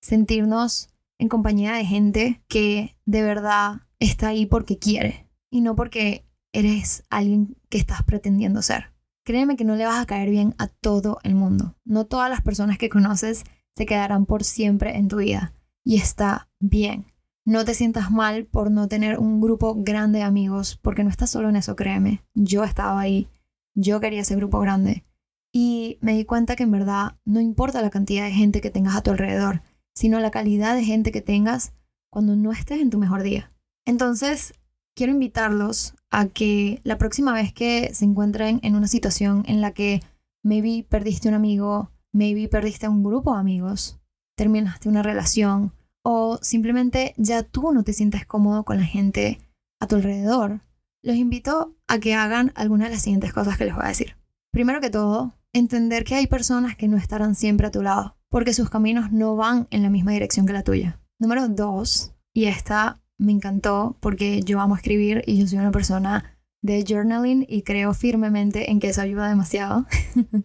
sentirnos 0.00 0.90
en 1.18 1.28
compañía 1.28 1.72
de 1.72 1.84
gente 1.84 2.42
que 2.48 2.96
de 3.06 3.22
verdad 3.22 3.82
está 3.98 4.28
ahí 4.28 4.46
porque 4.46 4.78
quiere 4.78 5.28
y 5.50 5.60
no 5.60 5.74
porque 5.74 6.26
eres 6.52 7.04
alguien 7.10 7.56
que 7.68 7.78
estás 7.78 8.02
pretendiendo 8.02 8.62
ser. 8.62 8.92
Créeme 9.30 9.54
que 9.54 9.64
no 9.64 9.76
le 9.76 9.86
vas 9.86 10.02
a 10.02 10.06
caer 10.06 10.28
bien 10.28 10.56
a 10.58 10.66
todo 10.66 11.20
el 11.22 11.36
mundo. 11.36 11.76
No 11.84 12.04
todas 12.04 12.28
las 12.28 12.42
personas 12.42 12.78
que 12.78 12.88
conoces 12.88 13.44
se 13.76 13.86
quedarán 13.86 14.26
por 14.26 14.42
siempre 14.42 14.96
en 14.96 15.06
tu 15.06 15.18
vida. 15.18 15.54
Y 15.84 15.98
está 15.98 16.48
bien. 16.58 17.06
No 17.44 17.64
te 17.64 17.74
sientas 17.74 18.10
mal 18.10 18.46
por 18.46 18.72
no 18.72 18.88
tener 18.88 19.20
un 19.20 19.40
grupo 19.40 19.76
grande 19.78 20.18
de 20.18 20.24
amigos, 20.24 20.80
porque 20.82 21.04
no 21.04 21.10
estás 21.10 21.30
solo 21.30 21.48
en 21.48 21.54
eso, 21.54 21.76
créeme. 21.76 22.24
Yo 22.34 22.64
estaba 22.64 22.98
ahí 22.98 23.28
yo 23.76 24.00
quería 24.00 24.22
ese 24.22 24.34
grupo 24.34 24.58
grande. 24.58 25.04
Y 25.52 25.98
me 26.00 26.16
di 26.16 26.24
cuenta 26.24 26.56
que 26.56 26.64
en 26.64 26.72
verdad 26.72 27.16
no 27.24 27.38
importa 27.38 27.82
la 27.82 27.90
cantidad 27.90 28.24
de 28.24 28.32
gente 28.32 28.60
que 28.60 28.70
tengas 28.70 28.96
a 28.96 29.02
tu 29.04 29.12
alrededor, 29.12 29.62
sino 29.94 30.18
la 30.18 30.32
calidad 30.32 30.74
de 30.74 30.82
gente 30.82 31.12
que 31.12 31.20
tengas 31.20 31.72
cuando 32.10 32.34
no 32.34 32.50
estés 32.50 32.80
en 32.80 32.90
tu 32.90 32.98
mejor 32.98 33.22
día. 33.22 33.52
Entonces, 33.86 34.54
quiero 34.96 35.12
invitarlos 35.12 35.94
a 36.10 36.26
que 36.26 36.80
la 36.84 36.98
próxima 36.98 37.32
vez 37.32 37.52
que 37.52 37.94
se 37.94 38.04
encuentren 38.04 38.60
en 38.62 38.74
una 38.74 38.88
situación 38.88 39.44
en 39.46 39.60
la 39.60 39.72
que 39.72 40.02
maybe 40.42 40.86
perdiste 40.88 41.28
un 41.28 41.34
amigo, 41.34 41.90
maybe 42.12 42.48
perdiste 42.48 42.88
un 42.88 43.02
grupo 43.02 43.34
de 43.34 43.40
amigos, 43.40 44.00
terminaste 44.36 44.88
una 44.88 45.02
relación 45.02 45.72
o 46.02 46.38
simplemente 46.42 47.14
ya 47.16 47.42
tú 47.42 47.72
no 47.72 47.84
te 47.84 47.92
sientes 47.92 48.26
cómodo 48.26 48.64
con 48.64 48.78
la 48.78 48.84
gente 48.84 49.38
a 49.80 49.86
tu 49.86 49.96
alrededor, 49.96 50.60
los 51.02 51.16
invito 51.16 51.74
a 51.88 51.98
que 51.98 52.14
hagan 52.14 52.52
algunas 52.54 52.88
de 52.88 52.94
las 52.94 53.02
siguientes 53.02 53.32
cosas 53.32 53.56
que 53.56 53.64
les 53.64 53.74
voy 53.74 53.84
a 53.84 53.88
decir. 53.88 54.16
Primero 54.50 54.80
que 54.80 54.90
todo, 54.90 55.34
entender 55.52 56.04
que 56.04 56.14
hay 56.14 56.26
personas 56.26 56.76
que 56.76 56.88
no 56.88 56.96
estarán 56.96 57.34
siempre 57.34 57.66
a 57.66 57.70
tu 57.70 57.82
lado, 57.82 58.16
porque 58.28 58.54
sus 58.54 58.70
caminos 58.70 59.12
no 59.12 59.36
van 59.36 59.66
en 59.70 59.82
la 59.82 59.90
misma 59.90 60.12
dirección 60.12 60.46
que 60.46 60.52
la 60.52 60.64
tuya. 60.64 61.00
Número 61.18 61.48
dos, 61.48 62.14
y 62.32 62.46
esta 62.46 62.99
me 63.20 63.32
encantó 63.32 63.96
porque 64.00 64.40
yo 64.40 64.60
amo 64.60 64.74
escribir 64.74 65.22
y 65.26 65.38
yo 65.38 65.46
soy 65.46 65.58
una 65.58 65.70
persona 65.70 66.38
de 66.62 66.84
journaling 66.88 67.44
y 67.48 67.62
creo 67.62 67.92
firmemente 67.92 68.70
en 68.70 68.80
que 68.80 68.88
eso 68.88 69.02
ayuda 69.02 69.28
demasiado. 69.28 69.86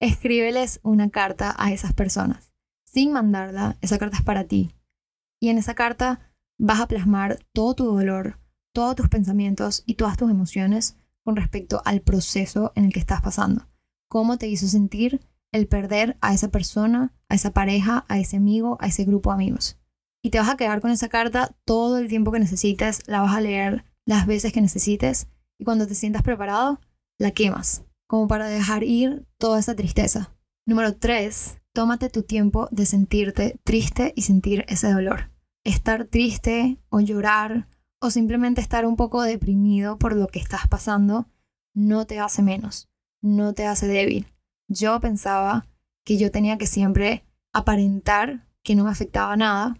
Escríbeles 0.00 0.80
una 0.82 1.10
carta 1.10 1.54
a 1.58 1.72
esas 1.72 1.94
personas. 1.94 2.52
Sin 2.84 3.12
mandarla, 3.12 3.78
esa 3.80 3.98
carta 3.98 4.18
es 4.18 4.22
para 4.22 4.44
ti. 4.44 4.74
Y 5.40 5.48
en 5.48 5.58
esa 5.58 5.74
carta 5.74 6.34
vas 6.58 6.80
a 6.80 6.86
plasmar 6.86 7.38
todo 7.52 7.74
tu 7.74 7.84
dolor, 7.86 8.38
todos 8.74 8.94
tus 8.94 9.08
pensamientos 9.08 9.82
y 9.86 9.94
todas 9.94 10.18
tus 10.18 10.30
emociones 10.30 10.98
con 11.24 11.36
respecto 11.36 11.80
al 11.84 12.02
proceso 12.02 12.72
en 12.74 12.84
el 12.84 12.92
que 12.92 13.00
estás 13.00 13.22
pasando. 13.22 13.68
Cómo 14.08 14.36
te 14.36 14.48
hizo 14.48 14.68
sentir 14.68 15.26
el 15.50 15.66
perder 15.66 16.18
a 16.20 16.34
esa 16.34 16.48
persona, 16.48 17.14
a 17.28 17.34
esa 17.34 17.52
pareja, 17.52 18.04
a 18.08 18.18
ese 18.18 18.36
amigo, 18.36 18.76
a 18.80 18.88
ese 18.88 19.04
grupo 19.04 19.30
de 19.30 19.34
amigos. 19.34 19.81
Y 20.22 20.30
te 20.30 20.38
vas 20.38 20.48
a 20.48 20.56
quedar 20.56 20.80
con 20.80 20.90
esa 20.90 21.08
carta 21.08 21.54
todo 21.64 21.98
el 21.98 22.08
tiempo 22.08 22.30
que 22.30 22.38
necesites, 22.38 23.00
la 23.06 23.20
vas 23.20 23.36
a 23.36 23.40
leer 23.40 23.84
las 24.04 24.26
veces 24.26 24.52
que 24.52 24.60
necesites 24.60 25.28
y 25.58 25.64
cuando 25.64 25.86
te 25.86 25.94
sientas 25.94 26.22
preparado, 26.22 26.80
la 27.18 27.30
quemas, 27.30 27.84
como 28.06 28.28
para 28.28 28.46
dejar 28.46 28.84
ir 28.84 29.26
toda 29.38 29.58
esa 29.58 29.74
tristeza. 29.74 30.34
Número 30.66 30.96
3. 30.96 31.58
Tómate 31.72 32.10
tu 32.10 32.22
tiempo 32.22 32.68
de 32.70 32.86
sentirte 32.86 33.58
triste 33.64 34.12
y 34.16 34.22
sentir 34.22 34.64
ese 34.68 34.92
dolor. 34.92 35.30
Estar 35.64 36.04
triste 36.04 36.78
o 36.88 37.00
llorar 37.00 37.68
o 38.00 38.10
simplemente 38.10 38.60
estar 38.60 38.84
un 38.86 38.96
poco 38.96 39.22
deprimido 39.22 39.98
por 39.98 40.16
lo 40.16 40.26
que 40.26 40.40
estás 40.40 40.66
pasando 40.68 41.26
no 41.74 42.06
te 42.06 42.18
hace 42.18 42.42
menos, 42.42 42.90
no 43.20 43.54
te 43.54 43.66
hace 43.66 43.86
débil. 43.86 44.26
Yo 44.68 45.00
pensaba 45.00 45.66
que 46.04 46.18
yo 46.18 46.30
tenía 46.30 46.58
que 46.58 46.66
siempre 46.66 47.24
aparentar 47.52 48.48
que 48.62 48.74
no 48.74 48.84
me 48.84 48.90
afectaba 48.90 49.36
nada, 49.36 49.78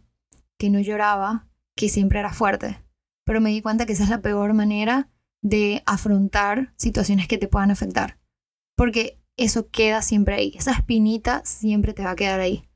que 0.62 0.70
no 0.70 0.78
lloraba, 0.78 1.48
que 1.76 1.88
siempre 1.88 2.20
era 2.20 2.32
fuerte. 2.32 2.80
Pero 3.24 3.40
me 3.40 3.50
di 3.50 3.62
cuenta 3.62 3.84
que 3.84 3.94
esa 3.94 4.04
es 4.04 4.10
la 4.10 4.22
peor 4.22 4.54
manera 4.54 5.10
de 5.40 5.82
afrontar 5.86 6.72
situaciones 6.76 7.26
que 7.26 7.36
te 7.36 7.48
puedan 7.48 7.72
afectar. 7.72 8.20
Porque 8.76 9.20
eso 9.36 9.70
queda 9.70 10.02
siempre 10.02 10.36
ahí, 10.36 10.54
esa 10.56 10.70
espinita 10.70 11.42
siempre 11.44 11.94
te 11.94 12.04
va 12.04 12.12
a 12.12 12.16
quedar 12.16 12.38
ahí. 12.38 12.68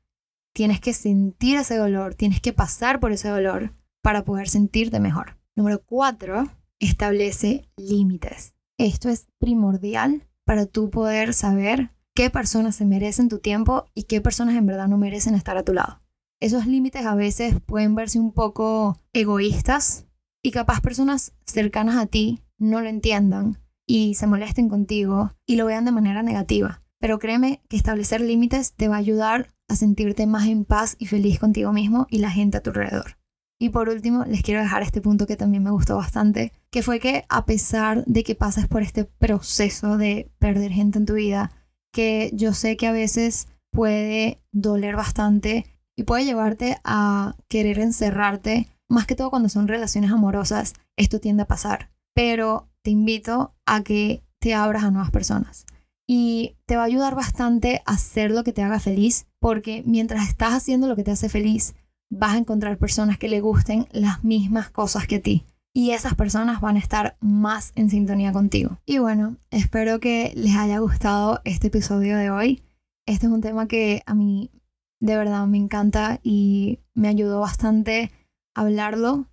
Tienes 0.53 0.81
que 0.81 0.91
sentir 0.91 1.55
ese 1.55 1.77
dolor, 1.77 2.13
tienes 2.13 2.41
que 2.41 2.51
pasar 2.51 2.99
por 2.99 3.13
ese 3.13 3.29
dolor 3.29 3.73
para 4.01 4.25
poder 4.25 4.49
sentirte 4.49 4.99
mejor. 4.99 5.37
Número 5.55 5.81
cuatro, 5.81 6.43
establece 6.79 7.69
límites. 7.77 8.53
Esto 8.77 9.07
es 9.07 9.29
primordial 9.39 10.27
para 10.43 10.65
tú 10.65 10.89
poder 10.89 11.33
saber 11.33 11.91
qué 12.13 12.29
personas 12.29 12.75
se 12.75 12.85
merecen 12.85 13.29
tu 13.29 13.39
tiempo 13.39 13.85
y 13.93 14.03
qué 14.03 14.19
personas 14.19 14.57
en 14.57 14.65
verdad 14.65 14.89
no 14.89 14.97
merecen 14.97 15.35
estar 15.35 15.55
a 15.55 15.63
tu 15.63 15.73
lado. 15.73 16.01
Esos 16.39 16.67
límites 16.67 17.05
a 17.05 17.15
veces 17.15 17.55
pueden 17.65 17.95
verse 17.95 18.19
un 18.19 18.31
poco 18.31 18.99
egoístas 19.11 20.05
y 20.43 20.51
capaz 20.51 20.81
personas 20.81 21.33
cercanas 21.45 21.97
a 21.97 22.05
ti 22.05 22.43
no 22.59 22.79
lo 22.81 22.89
entiendan 22.89 23.57
y 23.87 24.13
se 24.15 24.27
molesten 24.27 24.69
contigo 24.69 25.31
y 25.47 25.55
lo 25.55 25.65
vean 25.65 25.85
de 25.85 25.91
manera 25.91 26.21
negativa. 26.21 26.83
Pero 26.99 27.17
créeme 27.17 27.63
que 27.69 27.77
establecer 27.77 28.21
límites 28.21 28.73
te 28.73 28.87
va 28.87 28.95
a 28.95 28.99
ayudar 28.99 29.49
a 29.67 29.75
sentirte 29.75 30.27
más 30.27 30.47
en 30.47 30.63
paz 30.63 30.95
y 30.99 31.07
feliz 31.07 31.39
contigo 31.39 31.73
mismo 31.73 32.05
y 32.09 32.19
la 32.19 32.29
gente 32.29 32.57
a 32.57 32.61
tu 32.61 32.69
alrededor. 32.69 33.17
Y 33.59 33.69
por 33.69 33.89
último, 33.89 34.23
les 34.25 34.43
quiero 34.43 34.61
dejar 34.61 34.83
este 34.83 35.01
punto 35.01 35.25
que 35.25 35.37
también 35.37 35.63
me 35.63 35.71
gustó 35.71 35.95
bastante, 35.95 36.53
que 36.69 36.83
fue 36.83 36.99
que 36.99 37.25
a 37.29 37.45
pesar 37.45 38.05
de 38.05 38.23
que 38.23 38.35
pases 38.35 38.67
por 38.67 38.83
este 38.83 39.05
proceso 39.05 39.97
de 39.97 40.29
perder 40.37 40.71
gente 40.71 40.99
en 40.99 41.07
tu 41.07 41.15
vida, 41.15 41.51
que 41.91 42.29
yo 42.33 42.53
sé 42.53 42.77
que 42.77 42.85
a 42.85 42.91
veces 42.91 43.47
puede 43.71 44.43
doler 44.51 44.95
bastante 44.95 45.65
y 45.97 46.03
puede 46.03 46.25
llevarte 46.25 46.77
a 46.83 47.35
querer 47.49 47.79
encerrarte, 47.79 48.69
más 48.87 49.07
que 49.07 49.15
todo 49.15 49.31
cuando 49.31 49.49
son 49.49 49.67
relaciones 49.67 50.11
amorosas, 50.11 50.73
esto 50.95 51.19
tiende 51.19 51.43
a 51.43 51.47
pasar. 51.47 51.89
Pero 52.13 52.69
te 52.83 52.91
invito 52.91 53.55
a 53.65 53.83
que 53.83 54.23
te 54.39 54.53
abras 54.53 54.83
a 54.83 54.91
nuevas 54.91 55.11
personas. 55.11 55.65
Y 56.07 56.55
te 56.65 56.77
va 56.77 56.83
a 56.83 56.85
ayudar 56.85 57.15
bastante 57.15 57.81
a 57.85 57.93
hacer 57.93 58.31
lo 58.31 58.43
que 58.43 58.53
te 58.53 58.61
haga 58.61 58.79
feliz, 58.79 59.27
porque 59.39 59.83
mientras 59.85 60.29
estás 60.29 60.53
haciendo 60.53 60.87
lo 60.87 60.95
que 60.95 61.03
te 61.03 61.11
hace 61.11 61.29
feliz, 61.29 61.75
vas 62.09 62.35
a 62.35 62.37
encontrar 62.37 62.77
personas 62.77 63.17
que 63.17 63.27
le 63.27 63.41
gusten 63.41 63.87
las 63.91 64.23
mismas 64.23 64.69
cosas 64.69 65.07
que 65.07 65.15
a 65.17 65.21
ti. 65.21 65.45
Y 65.73 65.91
esas 65.91 66.15
personas 66.15 66.61
van 66.61 66.75
a 66.75 66.79
estar 66.79 67.17
más 67.19 67.71
en 67.75 67.89
sintonía 67.89 68.31
contigo. 68.31 68.79
Y 68.85 68.99
bueno, 68.99 69.37
espero 69.49 69.99
que 69.99 70.31
les 70.35 70.55
haya 70.55 70.79
gustado 70.79 71.41
este 71.43 71.67
episodio 71.67 72.17
de 72.17 72.29
hoy. 72.29 72.63
Este 73.05 73.25
es 73.25 73.31
un 73.31 73.41
tema 73.41 73.67
que 73.67 74.01
a 74.05 74.13
mí 74.13 74.51
de 74.99 75.17
verdad 75.17 75.45
me 75.47 75.57
encanta 75.57 76.19
y 76.23 76.79
me 76.93 77.07
ayudó 77.07 77.39
bastante 77.39 78.11
hablarlo 78.55 79.27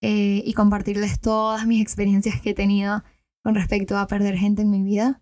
eh, 0.00 0.42
y 0.44 0.54
compartirles 0.54 1.20
todas 1.20 1.66
mis 1.66 1.82
experiencias 1.82 2.40
que 2.40 2.50
he 2.50 2.54
tenido 2.54 3.02
con 3.42 3.54
respecto 3.54 3.98
a 3.98 4.06
perder 4.06 4.36
gente 4.36 4.62
en 4.62 4.70
mi 4.70 4.82
vida. 4.82 5.20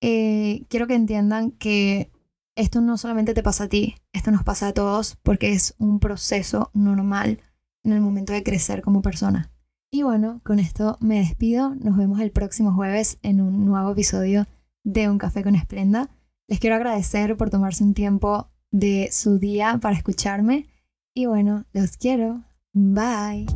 Eh, 0.00 0.64
quiero 0.68 0.86
que 0.86 0.94
entiendan 0.94 1.50
que 1.52 2.10
esto 2.56 2.80
no 2.80 2.96
solamente 2.98 3.34
te 3.34 3.42
pasa 3.42 3.64
a 3.64 3.68
ti, 3.68 3.96
esto 4.12 4.30
nos 4.30 4.44
pasa 4.44 4.68
a 4.68 4.72
todos 4.72 5.16
porque 5.22 5.52
es 5.52 5.74
un 5.78 5.98
proceso 5.98 6.70
normal 6.72 7.40
en 7.82 7.92
el 7.92 8.00
momento 8.00 8.32
de 8.32 8.42
crecer 8.42 8.82
como 8.82 9.02
persona. 9.02 9.50
Y 9.90 10.02
bueno, 10.02 10.40
con 10.44 10.58
esto 10.58 10.98
me 11.00 11.18
despido. 11.18 11.74
Nos 11.76 11.96
vemos 11.96 12.20
el 12.20 12.32
próximo 12.32 12.74
jueves 12.74 13.18
en 13.22 13.40
un 13.40 13.64
nuevo 13.64 13.92
episodio 13.92 14.46
de 14.82 15.08
Un 15.08 15.18
Café 15.18 15.44
con 15.44 15.54
Esplenda. 15.54 16.10
Les 16.48 16.58
quiero 16.58 16.76
agradecer 16.76 17.36
por 17.36 17.50
tomarse 17.50 17.84
un 17.84 17.94
tiempo 17.94 18.50
de 18.74 19.10
su 19.12 19.38
día 19.38 19.78
para 19.80 19.96
escucharme. 19.96 20.66
Y 21.14 21.26
bueno, 21.26 21.64
los 21.72 21.96
quiero. 21.96 22.42
Bye. 22.72 23.46